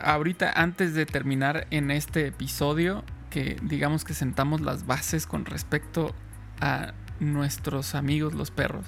ahorita, 0.00 0.52
antes 0.52 0.94
de 0.94 1.06
terminar 1.06 1.66
en 1.70 1.90
este 1.90 2.28
episodio, 2.28 3.04
que 3.30 3.58
digamos 3.62 4.04
que 4.04 4.14
sentamos 4.14 4.60
las 4.60 4.86
bases 4.86 5.26
con 5.26 5.44
respecto 5.44 6.14
a 6.60 6.92
nuestros 7.20 7.94
amigos 7.94 8.34
los 8.34 8.50
perros. 8.50 8.86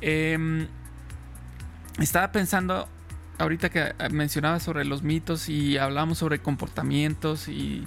Em, 0.00 0.68
estaba 2.00 2.32
pensando, 2.32 2.88
ahorita 3.38 3.70
que 3.70 3.94
mencionaba 4.10 4.60
sobre 4.60 4.84
los 4.84 5.02
mitos 5.02 5.48
y 5.48 5.78
hablamos 5.78 6.18
sobre 6.18 6.40
comportamientos 6.40 7.48
y, 7.48 7.86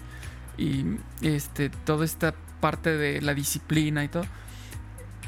y 0.57 0.97
este, 1.21 1.69
toda 1.69 2.05
esta 2.05 2.33
parte 2.59 2.95
de 2.95 3.21
la 3.21 3.33
disciplina 3.33 4.03
y 4.03 4.07
todo, 4.07 4.25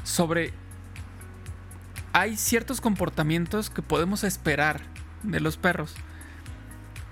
sobre... 0.04 0.52
Hay 2.16 2.36
ciertos 2.36 2.80
comportamientos 2.80 3.70
que 3.70 3.82
podemos 3.82 4.22
esperar 4.22 4.80
de 5.24 5.40
los 5.40 5.56
perros 5.56 5.96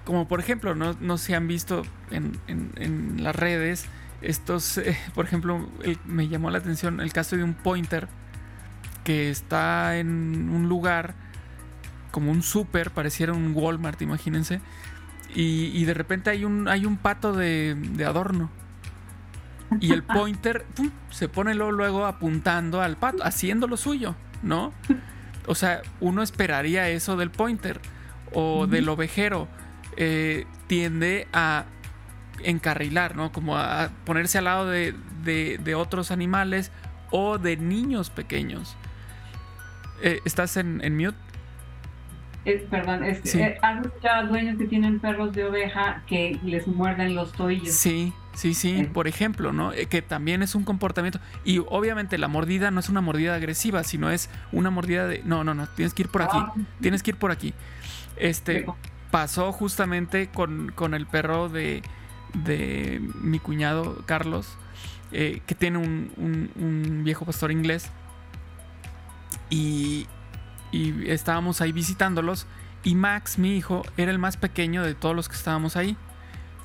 como 0.05 0.27
por 0.27 0.41
ejemplo, 0.41 0.75
no, 0.75 0.97
no 1.01 1.19
se 1.19 1.35
han 1.35 1.47
visto 1.47 1.83
en, 2.11 2.39
en, 2.49 3.23
las 3.23 3.37
redes 3.37 3.87
estos, 4.21 4.79
eh, 4.79 4.97
por 5.15 5.25
ejemplo, 5.25 5.69
me 6.05 6.29
llamó 6.29 6.51
la 6.51 6.59
atención 6.59 7.01
el 7.01 7.13
caso 7.13 7.37
de 7.37 7.45
un 7.45 7.55
pointer 7.55 8.09
que 9.05 9.31
está 9.31 9.99
en 9.99 10.49
un 10.51 10.69
lugar 10.69 11.15
como 12.11 12.31
un 12.31 12.43
super, 12.43 12.91
pareciera 12.91 13.33
un 13.33 13.53
Walmart, 13.55 14.01
imagínense, 14.03 14.61
y, 15.35 15.67
y 15.73 15.85
de 15.85 15.95
repente 15.95 16.31
hay 16.31 16.45
un, 16.45 16.69
hay 16.69 16.85
un 16.85 16.97
pato 16.97 17.33
de, 17.33 17.75
de 17.75 18.05
adorno. 18.05 18.51
Y 19.81 19.93
el 19.93 20.03
pointer 20.03 20.67
se 21.11 21.29
pone 21.29 21.55
luego, 21.55 21.73
luego 21.73 22.07
apuntando 22.07 22.83
al 22.83 22.97
pato, 22.97 23.25
haciendo 23.25 23.67
lo 23.67 23.77
suyo, 23.77 24.15
¿no? 24.43 24.73
O 25.47 25.55
sea, 25.55 25.83
uno 26.01 26.23
esperaría 26.23 26.89
eso 26.91 27.17
del 27.17 27.31
pointer 27.31 27.81
o 28.33 28.67
del 28.67 28.89
ovejero 28.89 29.49
eh, 29.97 30.47
tiende 30.67 31.27
a 31.33 31.65
encarrilar, 32.43 33.17
¿no? 33.17 33.33
Como 33.33 33.57
a 33.59 33.91
ponerse 34.05 34.39
al 34.39 34.45
lado 34.45 34.69
de, 34.69 35.75
otros 35.77 36.11
animales 36.11 36.73
o 37.11 37.39
de 37.39 37.57
niños 37.57 38.11
pequeños. 38.11 38.77
Eh, 40.03 40.21
¿Estás 40.25 40.57
en, 40.57 40.97
mute? 40.97 41.17
perdón, 42.71 43.05
es, 43.05 43.35
eh, 43.37 43.57
¿has 43.63 43.87
escuchado 43.87 44.29
dueños 44.29 44.59
que 44.59 44.65
tienen 44.65 44.99
perros 44.99 45.33
de 45.33 45.45
oveja 45.45 46.03
que 46.09 46.41
les 46.43 46.67
muerden 46.67 47.15
los 47.15 47.31
tobillos? 47.33 47.73
Sí, 47.73 48.13
sí, 48.35 48.55
sí, 48.55 48.89
por 48.93 49.07
ejemplo, 49.07 49.53
¿no? 49.53 49.71
que 49.89 50.03
también 50.03 50.43
es 50.43 50.57
un 50.57 50.65
comportamiento. 50.65 51.21
Y 51.45 51.59
obviamente 51.59 52.19
la 52.19 52.27
mordida 52.27 52.73
no 52.73 52.81
es 52.81 52.89
una 52.89 53.01
mordida 53.01 53.35
agresiva, 53.35 53.85
sino 53.85 54.11
es 54.11 54.29
una 54.51 54.71
mordida 54.71 55.07
de. 55.07 55.23
No, 55.25 55.45
no, 55.45 55.55
no, 55.55 55.69
tienes 55.69 55.95
que 55.95 56.03
ir 56.03 56.09
por 56.09 56.23
aquí. 56.23 56.39
Ah. 56.39 56.55
Tienes 56.81 57.03
que 57.05 57.11
ir 57.13 57.17
por 57.17 57.31
aquí. 57.31 57.55
Este 58.17 58.67
pasó 59.13 59.53
justamente 59.53 60.31
con, 60.31 60.95
el 60.95 61.07
perro 61.07 61.51
de, 61.51 61.83
de, 62.33 62.99
mi 63.21 63.39
cuñado 63.39 64.03
Carlos, 64.07 64.49
eh, 65.13 65.43
que 65.47 65.55
tiene 65.55 65.79
un, 65.79 67.03
viejo 67.05 67.25
pastor 67.25 67.53
inglés. 67.53 67.91
Y, 69.51 70.07
y 70.73 71.11
estábamos 71.11 71.61
ahí 71.61 71.73
visitándolos. 71.73 72.47
Y 72.85 72.95
Max, 72.95 73.39
mi 73.39 73.55
hijo, 73.55 73.83
era 73.99 74.11
el 74.11 74.19
más 74.19 74.39
pequeño 74.39 74.83
de 74.83 74.95
todos 74.95 75.15
los 75.15 75.29
que 75.29 75.37
estábamos 75.37 75.77
ahí. 75.77 75.97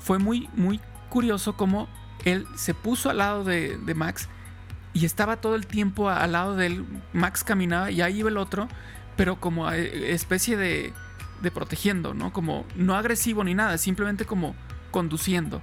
Fue 0.00 0.18
muy, 0.18 0.48
muy 0.54 0.80
curioso 1.10 1.54
cómo 1.54 1.86
él 2.24 2.46
se 2.56 2.72
puso 2.72 3.10
al 3.10 3.18
lado 3.18 3.44
de, 3.44 3.76
de 3.76 3.94
Max 3.94 4.28
y 4.94 5.04
estaba 5.04 5.36
todo 5.36 5.54
el 5.54 5.66
tiempo 5.66 6.08
al 6.08 6.32
lado 6.32 6.56
de 6.56 6.66
él. 6.66 6.86
Max 7.12 7.44
caminaba 7.44 7.90
y 7.90 8.00
ahí 8.00 8.20
iba 8.20 8.30
el 8.30 8.38
otro, 8.38 8.68
pero 9.18 9.38
como 9.38 9.70
eh, 9.70 10.12
especie 10.14 10.56
de, 10.56 10.94
de 11.42 11.50
protegiendo, 11.50 12.14
¿no? 12.14 12.32
Como 12.32 12.64
no 12.74 12.94
agresivo 12.94 13.44
ni 13.44 13.54
nada, 13.54 13.78
simplemente 13.78 14.24
como 14.24 14.54
conduciendo. 14.90 15.62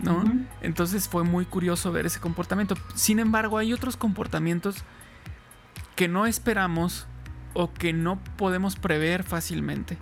¿no? 0.00 0.24
Entonces 0.60 1.08
fue 1.08 1.24
muy 1.24 1.46
curioso 1.46 1.92
ver 1.92 2.06
ese 2.06 2.20
comportamiento. 2.20 2.76
Sin 2.94 3.18
embargo, 3.18 3.58
hay 3.58 3.72
otros 3.72 3.96
comportamientos 3.96 4.84
que 5.96 6.08
no 6.08 6.26
esperamos 6.26 7.06
o 7.54 7.72
que 7.72 7.92
no 7.92 8.18
podemos 8.36 8.76
prever 8.76 9.22
fácilmente. 9.22 9.96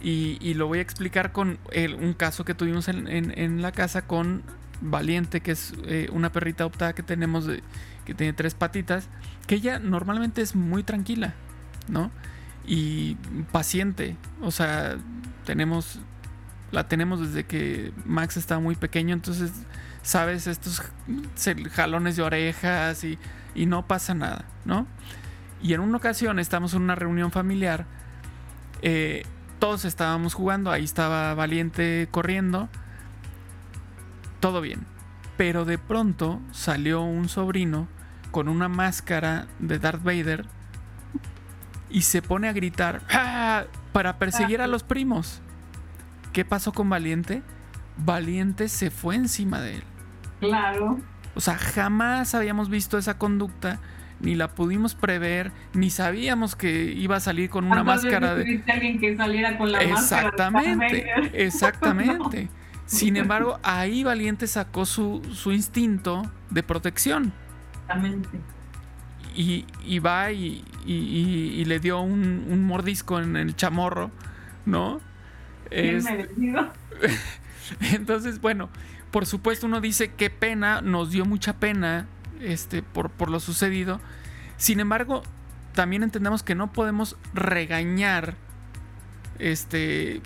Y, 0.00 0.54
lo 0.54 0.66
voy 0.66 0.78
a 0.80 0.82
explicar 0.82 1.30
con 1.30 1.58
un 2.00 2.12
caso 2.14 2.44
que 2.44 2.54
tuvimos 2.54 2.88
en, 2.88 3.62
la 3.62 3.70
casa 3.70 4.06
con 4.06 4.42
Valiente, 4.80 5.40
que 5.40 5.52
es 5.52 5.74
eh, 5.86 6.08
una 6.12 6.32
perrita 6.32 6.64
adoptada 6.64 6.92
que 6.92 7.04
tenemos, 7.04 7.46
que 8.04 8.14
tiene 8.14 8.32
tres 8.32 8.54
patitas, 8.54 9.08
que 9.46 9.54
ella 9.54 9.78
normalmente 9.78 10.42
es 10.42 10.56
muy 10.56 10.82
tranquila, 10.82 11.34
¿no? 11.88 12.10
Y 12.66 13.16
paciente. 13.50 14.16
O 14.40 14.50
sea, 14.50 14.96
tenemos 15.44 16.00
la 16.72 16.88
tenemos 16.88 17.20
desde 17.20 17.44
que 17.44 17.92
Max 18.06 18.36
estaba 18.36 18.60
muy 18.60 18.74
pequeño, 18.74 19.14
entonces 19.14 19.52
sabes 20.02 20.46
estos 20.46 20.82
jalones 21.70 22.16
de 22.16 22.22
orejas 22.22 23.04
y, 23.04 23.18
y 23.54 23.66
no 23.66 23.86
pasa 23.86 24.14
nada, 24.14 24.46
¿no? 24.64 24.86
Y 25.62 25.74
en 25.74 25.80
una 25.80 25.98
ocasión 25.98 26.38
estamos 26.38 26.74
en 26.74 26.82
una 26.82 26.94
reunión 26.94 27.30
familiar, 27.30 27.86
eh, 28.80 29.24
todos 29.60 29.84
estábamos 29.84 30.34
jugando, 30.34 30.72
ahí 30.72 30.82
estaba 30.82 31.34
Valiente 31.34 32.08
corriendo, 32.10 32.68
todo 34.40 34.60
bien, 34.60 34.86
pero 35.36 35.64
de 35.64 35.78
pronto 35.78 36.40
salió 36.52 37.02
un 37.02 37.28
sobrino 37.28 37.86
con 38.32 38.48
una 38.48 38.68
máscara 38.68 39.46
de 39.58 39.78
Darth 39.78 40.02
Vader 40.02 40.46
y 41.92 42.02
se 42.02 42.22
pone 42.22 42.48
a 42.48 42.52
gritar 42.52 43.02
¡Ah! 43.10 43.64
para 43.92 44.18
perseguir 44.18 44.60
a 44.60 44.66
los 44.66 44.82
primos. 44.82 45.40
¿Qué 46.32 46.44
pasó 46.44 46.72
con 46.72 46.88
Valiente? 46.88 47.42
Valiente 47.98 48.68
se 48.68 48.90
fue 48.90 49.14
encima 49.14 49.60
de 49.60 49.76
él. 49.76 49.82
Claro. 50.40 50.98
O 51.34 51.40
sea, 51.40 51.56
jamás 51.56 52.34
habíamos 52.34 52.70
visto 52.70 52.96
esa 52.98 53.18
conducta, 53.18 53.78
ni 54.20 54.34
la 54.34 54.48
pudimos 54.48 54.94
prever, 54.94 55.52
ni 55.74 55.90
sabíamos 55.90 56.56
que 56.56 56.84
iba 56.92 57.16
a 57.16 57.20
salir 57.20 57.50
con 57.50 57.66
una 57.66 57.84
máscara 57.84 58.34
de. 58.34 58.62
alguien 58.66 58.98
que 58.98 59.16
saliera 59.16 59.58
con 59.58 59.70
la 59.70 59.82
exactamente, 59.82 61.06
exactamente. 61.44 62.48
Sin 62.86 63.16
embargo, 63.16 63.58
ahí 63.62 64.02
Valiente 64.04 64.46
sacó 64.46 64.86
su, 64.86 65.22
su 65.32 65.52
instinto 65.52 66.22
de 66.50 66.62
protección. 66.62 67.32
Exactamente 67.82 68.38
y, 69.34 69.98
va 69.98 70.32
y, 70.32 71.64
le 71.64 71.80
dio 71.80 72.00
un, 72.00 72.64
mordisco 72.64 73.20
en 73.20 73.36
el 73.36 73.56
chamorro, 73.56 74.10
¿no? 74.66 75.00
Es... 75.70 76.06
Entonces, 77.80 78.40
bueno, 78.40 78.68
por 79.10 79.26
supuesto 79.26 79.66
uno 79.66 79.80
dice 79.80 80.12
qué 80.12 80.30
pena, 80.30 80.80
nos 80.80 81.10
dio 81.10 81.24
mucha 81.24 81.54
pena 81.54 82.06
este, 82.40 82.82
por, 82.82 83.10
por 83.10 83.30
lo 83.30 83.40
sucedido. 83.40 84.00
Sin 84.56 84.80
embargo, 84.80 85.22
también 85.74 86.02
entendemos 86.02 86.42
que 86.42 86.54
no 86.54 86.72
podemos 86.72 87.16
regañar 87.34 88.34
este 89.38 90.20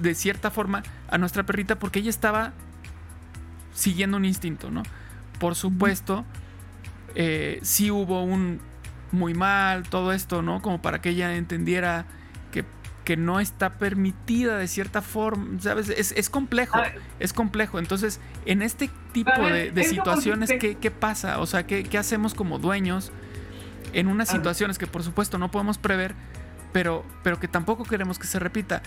de 0.00 0.14
cierta 0.14 0.50
forma 0.50 0.82
a 1.08 1.18
nuestra 1.18 1.44
perrita 1.44 1.78
porque 1.78 2.00
ella 2.00 2.10
estaba 2.10 2.52
siguiendo 3.74 4.16
un 4.16 4.24
instinto, 4.24 4.70
¿no? 4.70 4.82
Por 5.38 5.54
supuesto, 5.54 6.24
eh, 7.14 7.58
sí 7.62 7.90
hubo 7.90 8.22
un 8.22 8.60
muy 9.12 9.34
mal, 9.34 9.88
todo 9.88 10.12
esto, 10.12 10.42
¿no? 10.42 10.62
Como 10.62 10.80
para 10.80 11.00
que 11.00 11.10
ella 11.10 11.36
entendiera 11.36 12.06
que, 12.50 12.64
que 13.04 13.16
no 13.16 13.40
está 13.40 13.78
permitida 13.78 14.56
de 14.56 14.66
cierta 14.66 15.02
forma, 15.02 15.60
¿sabes? 15.60 15.90
Es, 15.90 16.30
complejo, 16.30 16.78
es 17.20 17.32
complejo. 17.32 17.78
Entonces, 17.78 18.20
en 18.46 18.62
este 18.62 18.90
tipo 19.12 19.30
de, 19.30 19.84
situaciones, 19.84 20.50
¿qué, 20.58 20.90
pasa? 20.90 21.40
O 21.40 21.46
sea, 21.46 21.66
¿qué, 21.66 21.98
hacemos 21.98 22.34
como 22.34 22.58
dueños 22.58 23.12
en 23.92 24.08
unas 24.08 24.30
situaciones 24.30 24.78
que 24.78 24.86
por 24.86 25.02
supuesto 25.02 25.36
no 25.36 25.50
podemos 25.50 25.76
prever, 25.76 26.14
pero, 26.72 27.04
pero 27.22 27.38
que 27.38 27.48
tampoco 27.48 27.84
queremos 27.84 28.18
que 28.18 28.26
se 28.26 28.38
repita? 28.38 28.82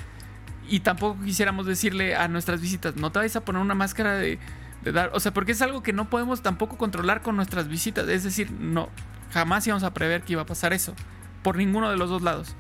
Y 0.68 0.80
tampoco 0.80 1.22
quisiéramos 1.24 1.68
decirle 1.68 2.16
a 2.16 2.28
nuestras 2.28 2.60
visitas, 2.60 2.96
no 2.96 3.12
te 3.12 3.20
vayas 3.20 3.36
a 3.36 3.46
poner 3.46 3.62
una 3.62 3.76
máscara 3.76 4.16
de 4.16 4.40
de 4.86 4.92
dar, 4.92 5.10
o 5.14 5.20
sea, 5.20 5.34
porque 5.34 5.52
es 5.52 5.62
algo 5.64 5.82
que 5.82 5.94
no 5.94 6.06
podemos 6.06 6.44
tampoco 6.44 6.78
controlar 6.78 7.22
con 7.22 7.36
nuestras 7.36 7.68
visitas, 7.68 8.08
es 8.08 8.24
decir, 8.24 8.52
no, 8.52 8.90
jamás 9.32 9.66
íbamos 9.66 9.84
a 9.84 9.94
prever 9.94 10.22
que 10.22 10.34
iba 10.34 10.44
a 10.44 10.46
pasar 10.46 10.74
eso, 10.74 10.94
por 11.42 11.58
ninguno 11.58 11.90
de 11.90 11.98
los 11.98 12.10
dos 12.10 12.22
lados. 12.22 12.56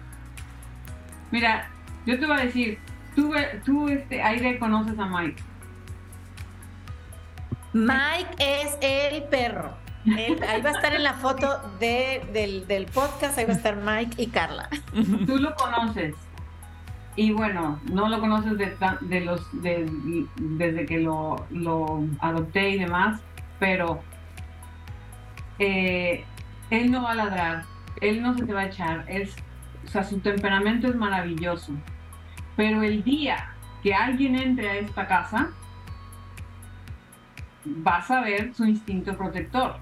Mira, 1.31 1.69
yo 2.07 2.19
te 2.19 2.25
voy 2.25 2.37
a 2.37 2.45
decir, 2.45 2.79
tú, 3.15 3.31
tú 3.63 3.87
este, 3.89 4.23
aire 4.23 4.57
conoces 4.57 4.97
a 4.97 5.05
Mike. 5.05 5.41
Mike 7.73 8.35
es 8.39 8.77
el 8.81 9.23
perro. 9.25 9.77
ahí 10.05 10.61
va 10.61 10.69
a 10.69 10.73
estar 10.73 10.95
en 10.95 11.03
la 11.03 11.13
foto 11.13 11.61
del, 11.79 12.87
podcast, 12.91 13.37
ahí 13.37 13.45
va 13.45 13.53
a 13.53 13.55
estar 13.57 13.75
Mike 13.75 14.21
y 14.21 14.27
Carla. 14.27 14.67
Tú 15.27 15.37
lo 15.37 15.53
conoces. 15.55 16.15
Y 17.15 17.31
bueno, 17.31 17.79
no 17.91 18.09
lo 18.09 18.19
conoces 18.19 18.57
de, 18.57 19.21
los 19.21 19.47
desde 19.53 20.85
que 20.85 20.99
lo, 20.99 21.47
adopté 22.19 22.71
y 22.71 22.79
demás, 22.79 23.21
pero 23.57 24.01
eh, 25.59 26.25
él 26.69 26.91
no 26.91 27.03
va 27.03 27.11
a 27.11 27.15
ladrar, 27.15 27.63
él 28.01 28.21
no 28.21 28.37
se 28.37 28.45
te 28.45 28.53
va 28.53 28.61
a 28.61 28.65
echar, 28.65 29.05
es, 29.07 29.33
o 29.85 29.87
sea, 29.87 30.03
su 30.03 30.19
temperamento 30.19 30.87
es 30.87 30.95
maravilloso. 30.95 31.71
Pero 32.57 32.83
el 32.83 33.03
día 33.03 33.55
que 33.81 33.93
alguien 33.93 34.35
entre 34.35 34.69
a 34.69 34.75
esta 34.77 35.07
casa, 35.07 35.51
vas 37.65 38.09
a 38.11 38.21
ver 38.21 38.53
su 38.53 38.65
instinto 38.65 39.15
protector. 39.15 39.77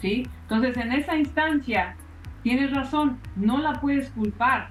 ¿Sí? 0.00 0.28
Entonces, 0.42 0.76
en 0.76 0.92
esa 0.92 1.16
instancia, 1.16 1.94
tienes 2.42 2.72
razón, 2.72 3.20
no 3.36 3.58
la 3.58 3.80
puedes 3.80 4.10
culpar, 4.10 4.70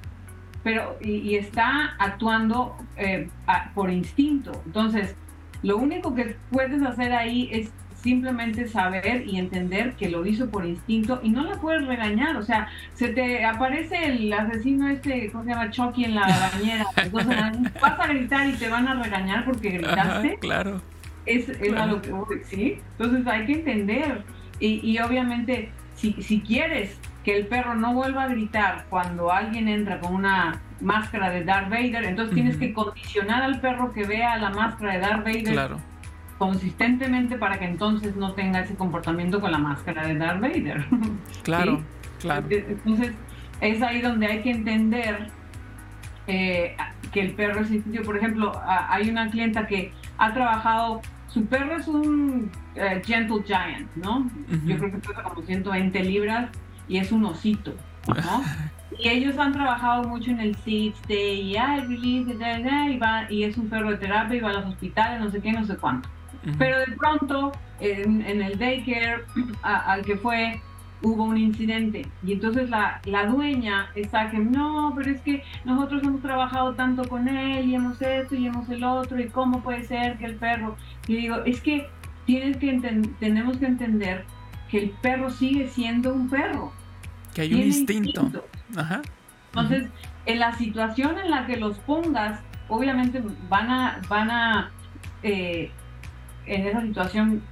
pero 0.63 0.97
y, 1.01 1.35
está 1.35 1.95
actuando 1.97 2.75
eh, 2.97 3.29
por 3.73 3.89
instinto. 3.89 4.51
Entonces, 4.65 5.15
lo 5.63 5.77
único 5.77 6.13
que 6.13 6.35
puedes 6.51 6.81
hacer 6.83 7.13
ahí 7.13 7.49
es 7.51 7.71
simplemente 8.01 8.67
saber 8.67 9.27
y 9.27 9.37
entender 9.37 9.93
que 9.93 10.09
lo 10.09 10.25
hizo 10.25 10.49
por 10.49 10.65
instinto 10.65 11.19
y 11.21 11.29
no 11.29 11.43
la 11.43 11.55
puedes 11.59 11.85
regañar. 11.85 12.35
O 12.35 12.43
sea, 12.43 12.67
se 12.93 13.09
te 13.09 13.45
aparece 13.45 14.05
el 14.05 14.33
asesino 14.33 14.87
este, 14.87 15.31
¿cómo 15.31 15.43
se 15.43 15.51
llama? 15.51 15.69
Chucky 15.69 16.05
en 16.05 16.15
la 16.15 16.49
bañera. 16.53 16.85
Entonces 16.97 17.37
vas 17.79 17.99
a 17.99 18.07
gritar 18.07 18.49
y 18.49 18.53
te 18.53 18.69
van 18.69 18.87
a 18.87 19.01
regañar 19.01 19.45
porque 19.45 19.69
gritaste. 19.69 20.37
claro. 20.39 20.81
Es, 21.27 21.47
es 21.49 21.71
lo 21.71 22.01
que 22.01 22.43
¿sí? 22.45 22.79
Entonces 22.97 23.27
hay 23.27 23.45
que 23.45 23.53
entender. 23.53 24.23
Y, 24.59 24.79
y 24.83 24.99
obviamente, 24.99 25.69
si, 25.95 26.13
si 26.13 26.41
quieres 26.41 26.97
que 27.23 27.37
el 27.37 27.47
perro 27.47 27.75
no 27.75 27.93
vuelva 27.93 28.23
a 28.23 28.27
gritar 28.27 28.85
cuando 28.89 29.31
alguien 29.31 29.67
entra 29.67 29.99
con 29.99 30.15
una 30.15 30.59
máscara 30.79 31.29
de 31.29 31.43
Darth 31.43 31.69
Vader, 31.69 32.03
entonces 32.05 32.33
tienes 32.33 32.57
que 32.57 32.73
condicionar 32.73 33.43
al 33.43 33.59
perro 33.59 33.93
que 33.93 34.05
vea 34.05 34.37
la 34.37 34.49
máscara 34.49 34.93
de 34.93 34.99
Darth 34.99 35.23
Vader 35.23 35.71
consistentemente 36.41 37.37
para 37.37 37.59
que 37.59 37.65
entonces 37.65 38.15
no 38.15 38.33
tenga 38.33 38.61
ese 38.61 38.73
comportamiento 38.73 39.39
con 39.39 39.51
la 39.51 39.59
máscara 39.59 40.07
de 40.07 40.15
Darth 40.15 40.41
Vader. 40.41 40.85
Claro, 41.43 41.81
claro. 42.19 42.47
Entonces 42.49 43.13
es 43.61 43.81
ahí 43.83 44.01
donde 44.01 44.25
hay 44.25 44.41
que 44.41 44.49
entender 44.49 45.27
eh, 46.25 46.75
que 47.11 47.21
el 47.21 47.33
perro 47.33 47.61
es 47.61 47.71
instintivo. 47.71 48.05
Por 48.05 48.17
ejemplo, 48.17 48.51
hay 48.65 49.09
una 49.09 49.29
clienta 49.29 49.67
que 49.67 49.91
ha 50.17 50.33
trabajado, 50.33 51.01
su 51.27 51.45
perro 51.45 51.77
es 51.77 51.87
un 51.87 52.49
eh, 52.73 53.01
Gentle 53.05 53.43
Giant, 53.45 53.87
¿no? 53.95 54.27
Yo 54.65 54.77
creo 54.77 54.91
que 54.91 54.97
pesa 54.97 55.21
como 55.21 55.43
120 55.43 56.03
libras 56.03 56.49
y 56.91 56.97
es 56.97 57.11
un 57.13 57.23
osito, 57.23 57.73
¿no? 58.07 58.43
y 58.99 59.07
ellos 59.07 59.37
han 59.37 59.53
trabajado 59.53 60.03
mucho 60.03 60.29
en 60.29 60.41
el 60.41 60.55
sit 60.57 60.93
stay 60.95 61.39
y, 61.39 61.55
y, 61.55 62.97
va, 62.97 63.31
y 63.31 63.43
es 63.43 63.57
un 63.57 63.69
perro 63.69 63.91
de 63.91 63.97
terapia 63.97 64.37
y 64.37 64.41
va 64.41 64.49
a 64.49 64.53
los 64.53 64.65
hospitales, 64.65 65.21
no 65.21 65.31
sé 65.31 65.41
qué, 65.41 65.53
no 65.53 65.65
sé 65.65 65.77
cuánto. 65.77 66.09
Pero 66.57 66.79
de 66.79 66.87
pronto, 66.97 67.53
en, 67.79 68.41
el 68.41 68.59
daycare 68.59 69.23
al 69.63 70.03
que 70.03 70.17
fue, 70.17 70.59
hubo 71.01 71.23
un 71.23 71.37
incidente. 71.37 72.07
Y 72.25 72.33
entonces 72.33 72.69
la, 72.69 72.99
la, 73.05 73.25
dueña 73.25 73.89
está 73.95 74.29
que, 74.29 74.39
no, 74.39 74.91
pero 74.95 75.11
es 75.11 75.21
que 75.21 75.43
nosotros 75.63 76.03
hemos 76.03 76.21
trabajado 76.21 76.73
tanto 76.73 77.07
con 77.07 77.29
él 77.29 77.69
y 77.69 77.75
hemos 77.75 78.01
esto 78.01 78.35
y 78.35 78.47
hemos 78.47 78.67
el 78.69 78.83
otro, 78.83 79.17
y 79.17 79.29
cómo 79.29 79.61
puede 79.61 79.85
ser 79.85 80.17
que 80.17 80.25
el 80.25 80.35
perro. 80.35 80.75
Y 81.07 81.15
digo, 81.15 81.37
es 81.45 81.61
que, 81.61 81.87
tienes 82.25 82.57
que 82.57 82.73
tenemos 83.19 83.57
que 83.57 83.65
entender 83.65 84.25
que 84.69 84.79
el 84.79 84.89
perro 85.01 85.29
sigue 85.29 85.69
siendo 85.69 86.13
un 86.13 86.29
perro. 86.29 86.73
Que 87.33 87.41
hay 87.41 87.53
un 87.53 87.61
instinto. 87.61 88.31
Entonces, 89.53 89.89
en 90.25 90.39
la 90.39 90.53
situación 90.53 91.17
en 91.17 91.31
la 91.31 91.45
que 91.45 91.57
los 91.57 91.77
pongas, 91.79 92.39
obviamente 92.67 93.21
van 93.49 93.69
a, 93.69 94.01
van 94.07 94.31
a 94.31 94.71
eh, 95.23 95.71
en 96.45 96.67
esa 96.67 96.81
situación 96.81 97.43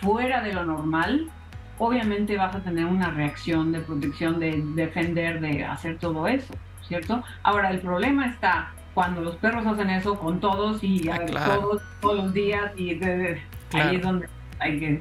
fuera 0.00 0.42
de 0.42 0.52
lo 0.52 0.64
normal, 0.64 1.30
obviamente 1.78 2.36
vas 2.36 2.54
a 2.54 2.60
tener 2.60 2.84
una 2.84 3.10
reacción 3.10 3.72
de 3.72 3.80
protección, 3.80 4.38
de 4.38 4.62
defender, 4.74 5.40
de 5.40 5.64
hacer 5.64 5.98
todo 5.98 6.26
eso, 6.28 6.54
¿cierto? 6.82 7.22
Ahora, 7.42 7.70
el 7.70 7.80
problema 7.80 8.26
está 8.26 8.72
cuando 8.94 9.20
los 9.22 9.36
perros 9.36 9.66
hacen 9.66 9.90
eso 9.90 10.18
con 10.18 10.40
todos 10.40 10.82
y 10.82 11.08
ah, 11.08 11.24
todos, 11.26 11.82
todos 12.00 12.24
los 12.24 12.34
días 12.34 12.72
y 12.76 13.02
ahí 13.02 13.96
es 13.96 14.02
donde 14.02 14.28
hay 14.58 14.78
que 14.78 15.00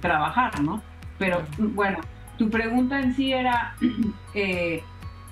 trabajar, 0.00 0.60
¿no? 0.60 0.82
Pero 1.18 1.42
bueno, 1.58 1.98
tu 2.40 2.48
pregunta 2.48 2.98
en 2.98 3.14
sí 3.14 3.34
era 3.34 3.76
eh, 4.34 4.82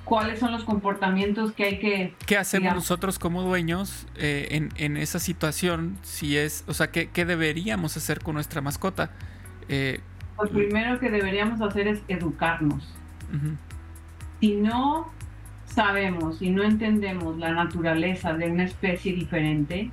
cuáles 0.05 0.39
son 0.39 0.53
los 0.53 0.65
comportamientos 0.65 1.53
que 1.53 1.65
hay 1.65 1.79
que... 1.79 2.15
¿Qué 2.27 2.37
hacemos 2.37 2.75
nosotros 2.75 3.19
como 3.19 3.41
dueños 3.41 4.07
eh, 4.17 4.69
en, 4.77 4.97
esa 4.99 5.19
situación? 5.19 5.97
Si 6.03 6.37
es, 6.37 6.65
o 6.69 6.75
sea, 6.75 6.91
¿qué, 6.91 7.09
deberíamos 7.25 7.97
hacer 7.97 8.21
con 8.21 8.35
nuestra 8.35 8.61
mascota? 8.61 9.11
Eh, 9.71 10.01
lo 10.39 10.51
primero 10.51 11.01
que 11.01 11.09
deberíamos 11.09 11.63
hacer 11.63 11.89
es 11.89 12.03
educarnos. 12.09 12.87
Si 14.41 14.57
no 14.57 15.11
sabemos 15.65 16.43
y 16.43 16.51
no 16.51 16.63
entendemos 16.63 17.39
la 17.39 17.53
naturaleza 17.53 18.35
de 18.35 18.51
una 18.51 18.65
especie 18.65 19.15
diferente, 19.15 19.91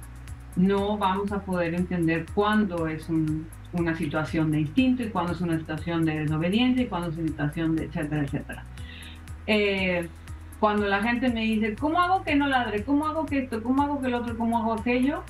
no 0.58 0.97
vamos 0.97 1.32
a 1.32 1.39
poder 1.39 1.75
entender 1.75 2.25
cuándo 2.34 2.88
es 2.88 3.08
un, 3.08 3.47
una 3.76 3.96
situación 3.96 4.52
de 4.52 4.62
instinto 4.62 5.04
y 5.04 5.10
cuando 5.10 5.34
es 5.34 5.42
una 5.42 5.58
situación 5.58 6.06
de 6.06 6.20
desobediencia 6.20 6.84
y 6.84 6.88
cuando 6.88 7.10
es 7.10 7.18
una 7.18 7.28
situación 7.28 7.76
de 7.76 7.86
etcétera, 7.86 8.24
etcétera. 8.24 8.64
Eh, 9.48 10.08
cuando 10.60 10.88
la 10.88 11.02
gente 11.02 11.30
me 11.30 11.42
dice, 11.42 11.76
¿cómo 11.76 12.02
hago 12.02 12.24
que 12.24 12.36
no 12.36 12.48
ladre? 12.48 12.84
¿Cómo 12.84 13.06
hago 13.08 13.26
que 13.26 13.40
esto? 13.40 13.62
¿Cómo 13.62 13.84
hago 13.84 14.02
que 14.02 14.08
el 14.08 14.14
otro? 14.16 14.38
¿Cómo 14.38 14.58
hago 14.58 14.74
aquello? 14.74 15.24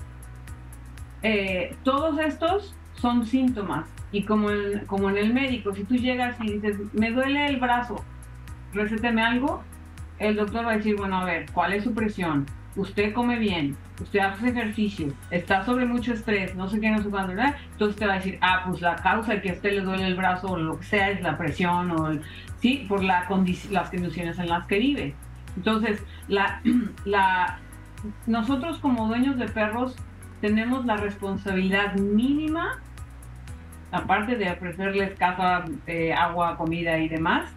Eh, 1.23 1.75
todos 1.83 2.19
estos 2.19 2.75
son 2.93 3.25
síntomas. 3.25 3.87
Y 4.11 4.23
como 4.23 4.49
en, 4.51 4.85
como 4.85 5.09
en 5.09 5.17
el 5.17 5.33
médico, 5.33 5.73
si 5.73 5.83
tú 5.83 5.95
llegas 5.95 6.37
y 6.39 6.53
dices, 6.53 6.77
me 6.93 7.11
duele 7.11 7.47
el 7.47 7.57
brazo, 7.57 8.03
recéteme 8.73 9.21
algo, 9.21 9.63
el 10.19 10.35
doctor 10.35 10.65
va 10.65 10.71
a 10.71 10.77
decir, 10.77 10.95
bueno, 10.95 11.17
a 11.17 11.25
ver, 11.25 11.47
¿cuál 11.51 11.73
es 11.73 11.83
su 11.83 11.93
presión? 11.93 12.45
Usted 12.75 13.13
come 13.13 13.37
bien, 13.39 13.75
usted 14.01 14.19
hace 14.19 14.49
ejercicio, 14.49 15.13
está 15.31 15.63
sobre 15.65 15.85
mucho 15.85 16.13
estrés, 16.13 16.55
no 16.55 16.67
sé 16.67 16.79
qué, 16.79 16.91
no 16.91 17.01
sé 17.01 17.09
cuándo. 17.09 17.33
Entonces 17.71 17.95
te 17.97 18.05
va 18.05 18.13
a 18.13 18.15
decir, 18.17 18.37
ah, 18.41 18.63
pues 18.67 18.81
la 18.81 18.95
causa 18.95 19.33
de 19.33 19.41
que 19.41 19.51
a 19.51 19.53
usted 19.53 19.73
le 19.73 19.81
duele 19.81 20.07
el 20.07 20.15
brazo 20.15 20.47
o 20.47 20.57
lo 20.57 20.79
que 20.79 20.85
sea 20.85 21.11
es 21.11 21.21
la 21.21 21.37
presión 21.37 21.91
o, 21.91 22.19
sí, 22.59 22.85
por 22.87 23.03
la 23.03 23.27
las 23.69 23.89
condiciones 23.89 24.39
en 24.39 24.49
las 24.49 24.65
que 24.67 24.79
vive. 24.79 25.15
Entonces, 25.55 26.03
nosotros 28.27 28.79
como 28.79 29.07
dueños 29.07 29.37
de 29.37 29.47
perros 29.47 29.95
tenemos 30.41 30.85
la 30.85 30.97
responsabilidad 30.97 31.95
mínima, 31.95 32.79
aparte 33.91 34.35
de 34.35 34.51
ofrecerles 34.51 35.17
casa, 35.17 35.65
eh, 35.87 36.13
agua, 36.13 36.57
comida 36.57 36.97
y 36.97 37.07
demás, 37.07 37.49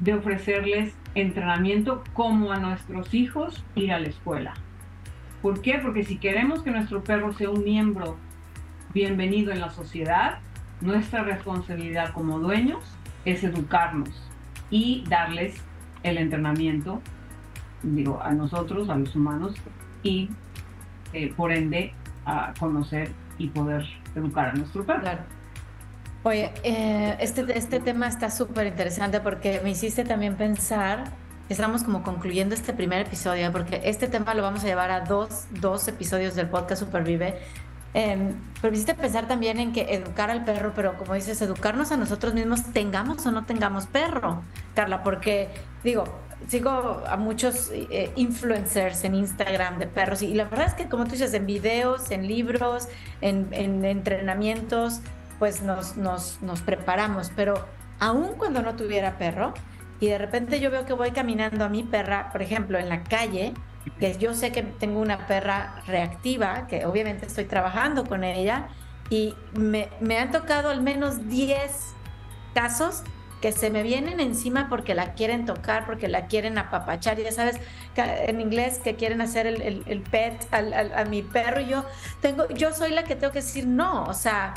de 0.00 0.14
ofrecerles 0.14 0.94
entrenamiento 1.14 2.02
como 2.12 2.52
a 2.52 2.58
nuestros 2.58 3.14
hijos 3.14 3.64
ir 3.74 3.92
a 3.92 3.98
la 3.98 4.08
escuela. 4.08 4.54
¿Por 5.42 5.60
qué? 5.60 5.78
Porque 5.78 6.04
si 6.04 6.16
queremos 6.16 6.62
que 6.62 6.70
nuestro 6.70 7.04
perro 7.04 7.32
sea 7.32 7.50
un 7.50 7.64
miembro 7.64 8.16
bienvenido 8.92 9.52
en 9.52 9.60
la 9.60 9.70
sociedad, 9.70 10.38
nuestra 10.80 11.22
responsabilidad 11.22 12.12
como 12.12 12.38
dueños 12.38 12.82
es 13.24 13.44
educarnos 13.44 14.10
y 14.70 15.04
darles 15.08 15.54
el 16.02 16.18
entrenamiento, 16.18 17.00
digo, 17.82 18.20
a 18.22 18.32
nosotros, 18.32 18.88
a 18.88 18.96
los 18.96 19.14
humanos, 19.14 19.54
y 20.02 20.28
eh, 21.12 21.32
por 21.36 21.52
ende 21.52 21.92
a 22.26 22.52
conocer 22.58 23.10
y 23.38 23.48
poder 23.48 23.84
educar 24.14 24.48
a 24.48 24.52
nuestro 24.52 24.84
perro. 24.84 25.18
Oye, 26.26 26.50
eh, 26.62 27.18
este, 27.20 27.44
este 27.56 27.80
tema 27.80 28.08
está 28.08 28.30
súper 28.30 28.66
interesante 28.66 29.20
porque 29.20 29.60
me 29.62 29.72
hiciste 29.72 30.04
también 30.04 30.36
pensar, 30.36 31.04
estamos 31.50 31.84
como 31.84 32.02
concluyendo 32.02 32.54
este 32.54 32.72
primer 32.72 33.02
episodio, 33.02 33.52
porque 33.52 33.82
este 33.84 34.08
tema 34.08 34.32
lo 34.32 34.42
vamos 34.42 34.64
a 34.64 34.66
llevar 34.66 34.90
a 34.90 35.02
dos, 35.02 35.44
dos 35.50 35.86
episodios 35.86 36.34
del 36.34 36.48
podcast 36.48 36.82
Supervive. 36.82 37.38
Eh, 37.92 38.32
pero 38.54 38.70
me 38.70 38.76
hiciste 38.78 38.94
pensar 38.94 39.28
también 39.28 39.60
en 39.60 39.74
que 39.74 39.82
educar 39.94 40.30
al 40.30 40.46
perro, 40.46 40.72
pero 40.74 40.96
como 40.96 41.12
dices, 41.12 41.42
educarnos 41.42 41.92
a 41.92 41.98
nosotros 41.98 42.32
mismos, 42.32 42.72
tengamos 42.72 43.26
o 43.26 43.30
no 43.30 43.44
tengamos 43.44 43.86
perro, 43.86 44.42
Carla, 44.74 45.02
porque 45.02 45.50
digo, 45.84 46.04
sigo 46.48 47.02
a 47.06 47.16
muchos 47.18 47.70
eh, 47.72 48.10
influencers 48.16 49.04
en 49.04 49.14
Instagram 49.14 49.78
de 49.78 49.86
perros 49.86 50.22
y, 50.22 50.32
la 50.34 50.44
verdad 50.44 50.68
es 50.68 50.74
que 50.74 50.88
como 50.88 51.04
tú 51.04 51.12
dices, 51.12 51.34
en 51.34 51.46
videos, 51.46 52.10
en 52.10 52.26
libros, 52.26 52.88
en, 53.20 53.52
entrenamientos, 53.84 55.00
pues 55.38 55.62
nos, 55.62 55.96
nos, 55.96 56.40
nos 56.42 56.60
preparamos, 56.62 57.30
pero 57.34 57.66
aún 58.00 58.34
cuando 58.36 58.62
no 58.62 58.74
tuviera 58.76 59.18
perro 59.18 59.54
y 60.00 60.08
de 60.08 60.18
repente 60.18 60.60
yo 60.60 60.70
veo 60.70 60.84
que 60.84 60.92
voy 60.92 61.12
caminando 61.12 61.64
a 61.64 61.68
mi 61.68 61.82
perra, 61.82 62.30
por 62.32 62.42
ejemplo, 62.42 62.78
en 62.78 62.88
la 62.88 63.04
calle, 63.04 63.54
que 63.98 64.16
yo 64.18 64.34
sé 64.34 64.52
que 64.52 64.62
tengo 64.62 65.00
una 65.00 65.26
perra 65.26 65.82
reactiva, 65.86 66.66
que 66.66 66.84
obviamente 66.86 67.26
estoy 67.26 67.44
trabajando 67.44 68.04
con 68.04 68.24
ella, 68.24 68.68
y 69.10 69.34
me, 69.52 69.88
me 70.00 70.18
han 70.18 70.30
tocado 70.30 70.70
al 70.70 70.82
menos 70.82 71.28
10 71.28 71.94
casos 72.54 73.02
que 73.40 73.52
se 73.52 73.68
me 73.68 73.82
vienen 73.82 74.20
encima 74.20 74.70
porque 74.70 74.94
la 74.94 75.12
quieren 75.12 75.44
tocar, 75.44 75.84
porque 75.84 76.08
la 76.08 76.28
quieren 76.28 76.56
apapachar, 76.56 77.18
ya 77.18 77.30
sabes, 77.30 77.56
en 77.94 78.40
inglés 78.40 78.80
que 78.82 78.94
quieren 78.94 79.20
hacer 79.20 79.46
el, 79.46 79.84
el, 79.86 80.00
pet 80.00 80.48
a 80.50 81.04
mi 81.04 81.22
perro 81.22 81.60
y 81.60 81.66
yo 81.66 81.84
tengo, 82.22 82.48
yo 82.48 82.72
soy 82.72 82.92
la 82.92 83.04
que 83.04 83.16
tengo 83.16 83.34
que 83.34 83.40
decir 83.40 83.66
no, 83.66 84.04
o 84.04 84.14
sea, 84.14 84.54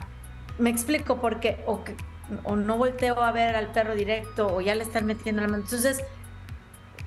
me 0.58 0.70
explico 0.70 1.20
porque 1.20 1.64
o, 1.66 1.82
o 2.44 2.56
no 2.56 2.78
volteo 2.78 3.22
a 3.22 3.32
ver 3.32 3.56
al 3.56 3.68
perro 3.68 3.96
directo 3.96 4.48
o 4.48 4.62
ya 4.62 4.76
le 4.76 4.84
están 4.84 5.06
metiendo 5.06 5.42
la 5.42 5.48
mano. 5.48 5.64
Entonces, 5.64 6.04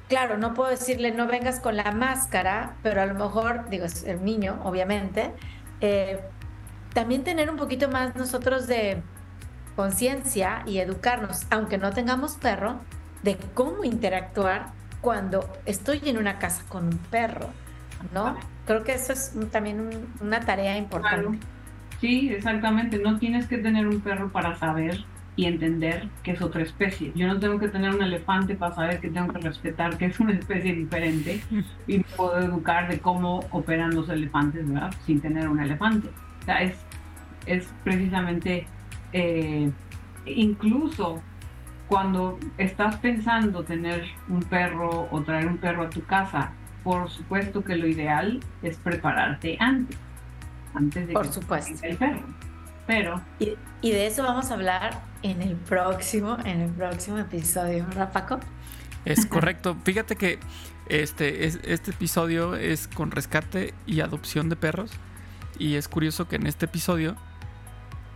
claro, 0.08 0.38
no 0.38 0.54
puedo 0.54 0.70
decirle 0.70 1.12
no 1.12 1.26
vengas 1.26 1.60
con 1.60 1.76
la 1.76 1.92
máscara, 1.92 2.76
pero 2.82 3.02
a 3.02 3.06
lo 3.06 3.14
mejor, 3.14 3.68
digo, 3.70 3.84
es 3.84 4.04
el 4.04 4.24
niño, 4.24 4.60
obviamente, 4.64 5.32
eh, 5.80 6.20
también 6.92 7.24
tener 7.24 7.50
un 7.50 7.56
poquito 7.56 7.88
más 7.88 8.16
nosotros 8.16 8.66
de 8.66 9.02
conciencia 9.76 10.62
y 10.66 10.78
educarnos, 10.78 11.46
aunque 11.50 11.78
no 11.78 11.92
tengamos 11.92 12.34
perro, 12.34 12.80
de 13.22 13.36
cómo 13.54 13.84
interactuar 13.84 14.72
cuando 15.00 15.48
estoy 15.64 16.00
en 16.04 16.18
una 16.18 16.38
casa 16.38 16.64
con 16.68 16.84
un 16.84 16.98
perro, 16.98 17.48
¿no? 18.12 18.36
Creo 18.66 18.82
que 18.82 18.92
eso 18.94 19.12
es 19.12 19.32
también 19.50 20.08
una 20.20 20.40
tarea 20.40 20.76
importante. 20.76 21.38
Sí, 22.00 22.30
exactamente. 22.30 22.98
No 22.98 23.18
tienes 23.18 23.46
que 23.46 23.58
tener 23.58 23.86
un 23.86 24.00
perro 24.00 24.30
para 24.30 24.54
saber 24.56 25.04
y 25.36 25.46
entender 25.46 26.08
que 26.22 26.32
es 26.32 26.42
otra 26.42 26.62
especie. 26.62 27.12
Yo 27.14 27.26
no 27.26 27.38
tengo 27.38 27.58
que 27.58 27.68
tener 27.68 27.94
un 27.94 28.02
elefante 28.02 28.54
para 28.54 28.74
saber 28.74 29.00
que 29.00 29.08
tengo 29.08 29.32
que 29.32 29.40
respetar 29.40 29.96
que 29.96 30.06
es 30.06 30.20
una 30.20 30.32
especie 30.32 30.74
diferente 30.74 31.40
y 31.86 32.00
puedo 32.00 32.38
educar 32.40 32.88
de 32.88 32.98
cómo 32.98 33.40
operan 33.50 33.94
los 33.94 34.08
elefantes, 34.08 34.68
¿verdad? 34.68 34.92
Sin 35.06 35.20
tener 35.20 35.48
un 35.48 35.60
elefante. 35.60 36.08
O 36.40 36.44
sea, 36.44 36.62
es, 36.62 36.74
es 37.46 37.72
precisamente 37.84 38.66
eh, 39.12 39.70
incluso 40.26 41.22
cuando 41.88 42.38
estás 42.56 42.96
pensando 42.96 43.64
tener 43.64 44.04
un 44.28 44.42
perro 44.42 45.08
o 45.10 45.22
traer 45.22 45.46
un 45.46 45.58
perro 45.58 45.84
a 45.84 45.90
tu 45.90 46.04
casa, 46.04 46.52
por 46.84 47.10
supuesto 47.10 47.64
que 47.64 47.76
lo 47.76 47.86
ideal 47.88 48.40
es 48.62 48.76
prepararte 48.76 49.56
antes, 49.58 49.98
antes 50.74 51.06
de 51.06 51.12
por 51.12 51.26
que 51.26 51.32
supuesto. 51.32 51.74
el 51.82 51.96
perro. 51.96 52.22
Pero 52.86 53.22
y, 53.38 53.56
y, 53.82 53.92
de 53.92 54.06
eso 54.06 54.22
vamos 54.22 54.50
a 54.50 54.54
hablar 54.54 55.02
en 55.22 55.42
el 55.42 55.54
próximo, 55.54 56.38
en 56.44 56.60
el 56.60 56.70
próximo 56.70 57.18
episodio, 57.18 57.86
¿verdad, 57.86 58.12
Paco? 58.12 58.40
Es 59.04 59.26
correcto. 59.26 59.76
Fíjate 59.84 60.16
que 60.16 60.38
este, 60.90 61.46
este 61.46 61.92
episodio 61.92 62.56
es 62.56 62.88
con 62.88 63.10
rescate 63.10 63.74
y 63.86 64.00
adopción 64.00 64.48
de 64.48 64.56
perros. 64.56 64.90
Y 65.58 65.76
es 65.76 65.88
curioso 65.88 66.26
que 66.26 66.36
en 66.36 66.46
este 66.46 66.66
episodio 66.66 67.16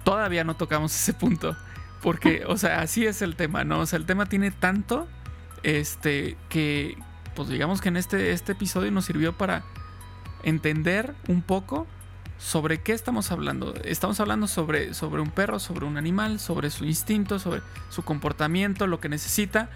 todavía 0.03 0.45
no 0.45 0.57
tocamos 0.57 0.95
ese 0.95 1.15
punto. 1.15 1.57
Porque, 2.03 2.45
o 2.49 2.57
sea, 2.57 2.81
así 2.81 3.07
es 3.07 3.23
el 3.23 3.37
tema, 3.37 3.65
¿no? 3.65 3.81
O 3.81 3.87
sea, 3.87 3.99
el 3.99 4.07
tema 4.07 4.27
tiene 4.27 4.51
tanto 4.51 5.07
este, 5.63 6.37
que, 6.49 6.99
pues 7.37 7.49
digamos 7.49 7.81
que 7.81 7.91
en 7.91 7.97
este, 7.97 8.33
este 8.33 8.53
episodio 8.53 8.91
nos 8.91 9.05
sirvió 9.05 9.33
para 9.33 9.63
entender 10.43 11.15
un 11.29 11.43
poco 11.43 11.87
sobre 12.39 12.83
qué 12.83 12.93
estamos 12.93 13.31
hablando. 13.31 13.75
Estamos 13.85 14.21
hablando 14.21 14.47
sobre, 14.47 14.95
sobre 14.95 15.23
un 15.23 15.31
perro, 15.31 15.59
sobre 15.59 15.87
un 15.87 15.97
animal, 15.97 16.41
sobre 16.41 16.71
su 16.71 16.85
instinto, 16.85 17.39
sobre 17.39 17.63
su 17.91 18.03
comportamiento, 18.03 18.87
lo 18.87 19.01
que 19.01 19.09
necesita. 19.09 19.71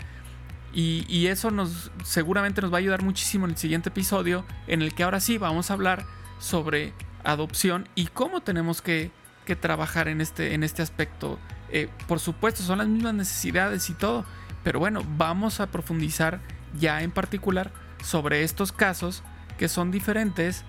Y, 0.75 1.27
eso 1.27 1.51
nos 1.51 1.91
seguramente 2.05 2.61
nos 2.61 2.71
va 2.71 2.77
a 2.77 2.79
ayudar 2.79 3.03
muchísimo 3.03 3.47
en 3.47 3.53
el 3.53 3.57
siguiente 3.57 3.89
episodio, 3.89 4.45
en 4.67 4.83
el 4.83 4.95
que 4.95 5.03
ahora 5.03 5.19
sí 5.19 5.39
vamos 5.39 5.71
a 5.71 5.75
hablar 5.75 6.05
sobre 6.39 6.93
adopción 7.25 7.89
y 7.95 8.07
cómo 8.07 8.43
tenemos 8.43 8.81
que 8.81 9.11
que 9.49 9.57
trabajar 9.57 10.09
en 10.09 10.21
este, 10.21 10.53
en 10.53 10.63
este 10.63 10.83
aspecto. 10.83 11.39
Eh, 11.71 11.89
por 12.07 12.21
supuesto, 12.21 12.63
son 12.63 12.79
las 12.79 12.87
mismas 12.87 13.15
necesidades 13.15 13.89
y 13.89 13.95
todo, 13.95 14.27
pero 14.63 14.79
bueno, 14.79 15.03
vamos 15.17 15.61
a 15.61 15.69
profundizar 15.69 16.41
ya 16.79 17.03
en 17.03 17.11
particular 17.11 17.73
sobre 18.05 18.43
estos 18.43 18.73
casos 18.73 19.23
que 19.57 19.69
son 19.69 19.91
diferentes, 19.91 20.67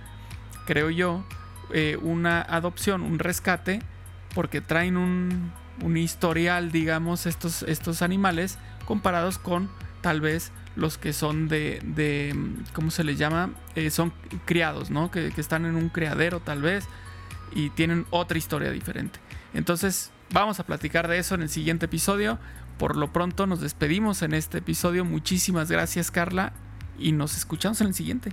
creo 0.66 0.90
yo, 0.90 1.26
eh, 1.74 1.98
una 2.02 2.42
adopción, 2.42 3.02
un 3.02 3.20
rescate, 3.20 3.82
porque 4.34 4.62
traen 4.62 4.98
un, 4.98 5.52
un 5.84 5.98
historial, 5.98 6.72
digamos, 6.72 7.26
estos, 7.26 7.64
estos 7.64 8.02
animales 8.02 8.58
comparados 8.86 9.38
con 9.38 9.70
tal 10.02 10.22
vez 10.22 10.52
los 10.76 10.98
que 10.98 11.14
son 11.14 11.48
de, 11.48 11.82
de 11.84 12.36
¿cómo 12.74 12.92
se 12.92 13.04
les 13.04 13.18
llama? 13.18 13.52
Eh, 13.76 13.90
son 13.90 14.14
criados, 14.46 14.90
¿no? 14.90 15.12
Que, 15.12 15.32
que, 15.32 15.42
están 15.42 15.66
en 15.66 15.76
un 15.76 15.90
criadero 15.90 16.40
tal 16.40 16.62
vez 16.62 16.88
y 17.52 17.70
tienen 17.72 18.06
otra 18.12 18.38
historia 18.38 18.72
diferente. 18.72 19.20
Entonces, 19.54 20.12
vamos 20.32 20.60
a 20.60 20.66
platicar 20.66 21.08
de 21.08 21.18
eso 21.18 21.36
en 21.36 21.42
el 21.42 21.50
siguiente 21.50 21.86
episodio. 21.86 22.40
Por 22.78 22.96
lo 22.96 23.12
pronto 23.12 23.46
nos 23.46 23.60
despedimos 23.60 24.22
en 24.22 24.34
este 24.34 24.60
episodio. 24.60 25.04
Muchísimas 25.04 25.70
gracias, 25.70 26.12
Carla, 26.12 26.54
y 26.98 27.12
nos 27.12 27.36
escuchamos 27.36 27.82
en 27.82 27.88
el 27.88 27.94
siguiente. 27.94 28.32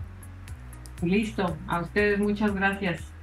Listo, 1.02 1.56
a 1.66 1.80
ustedes 1.80 2.18
muchas 2.20 2.54
gracias 2.54 3.15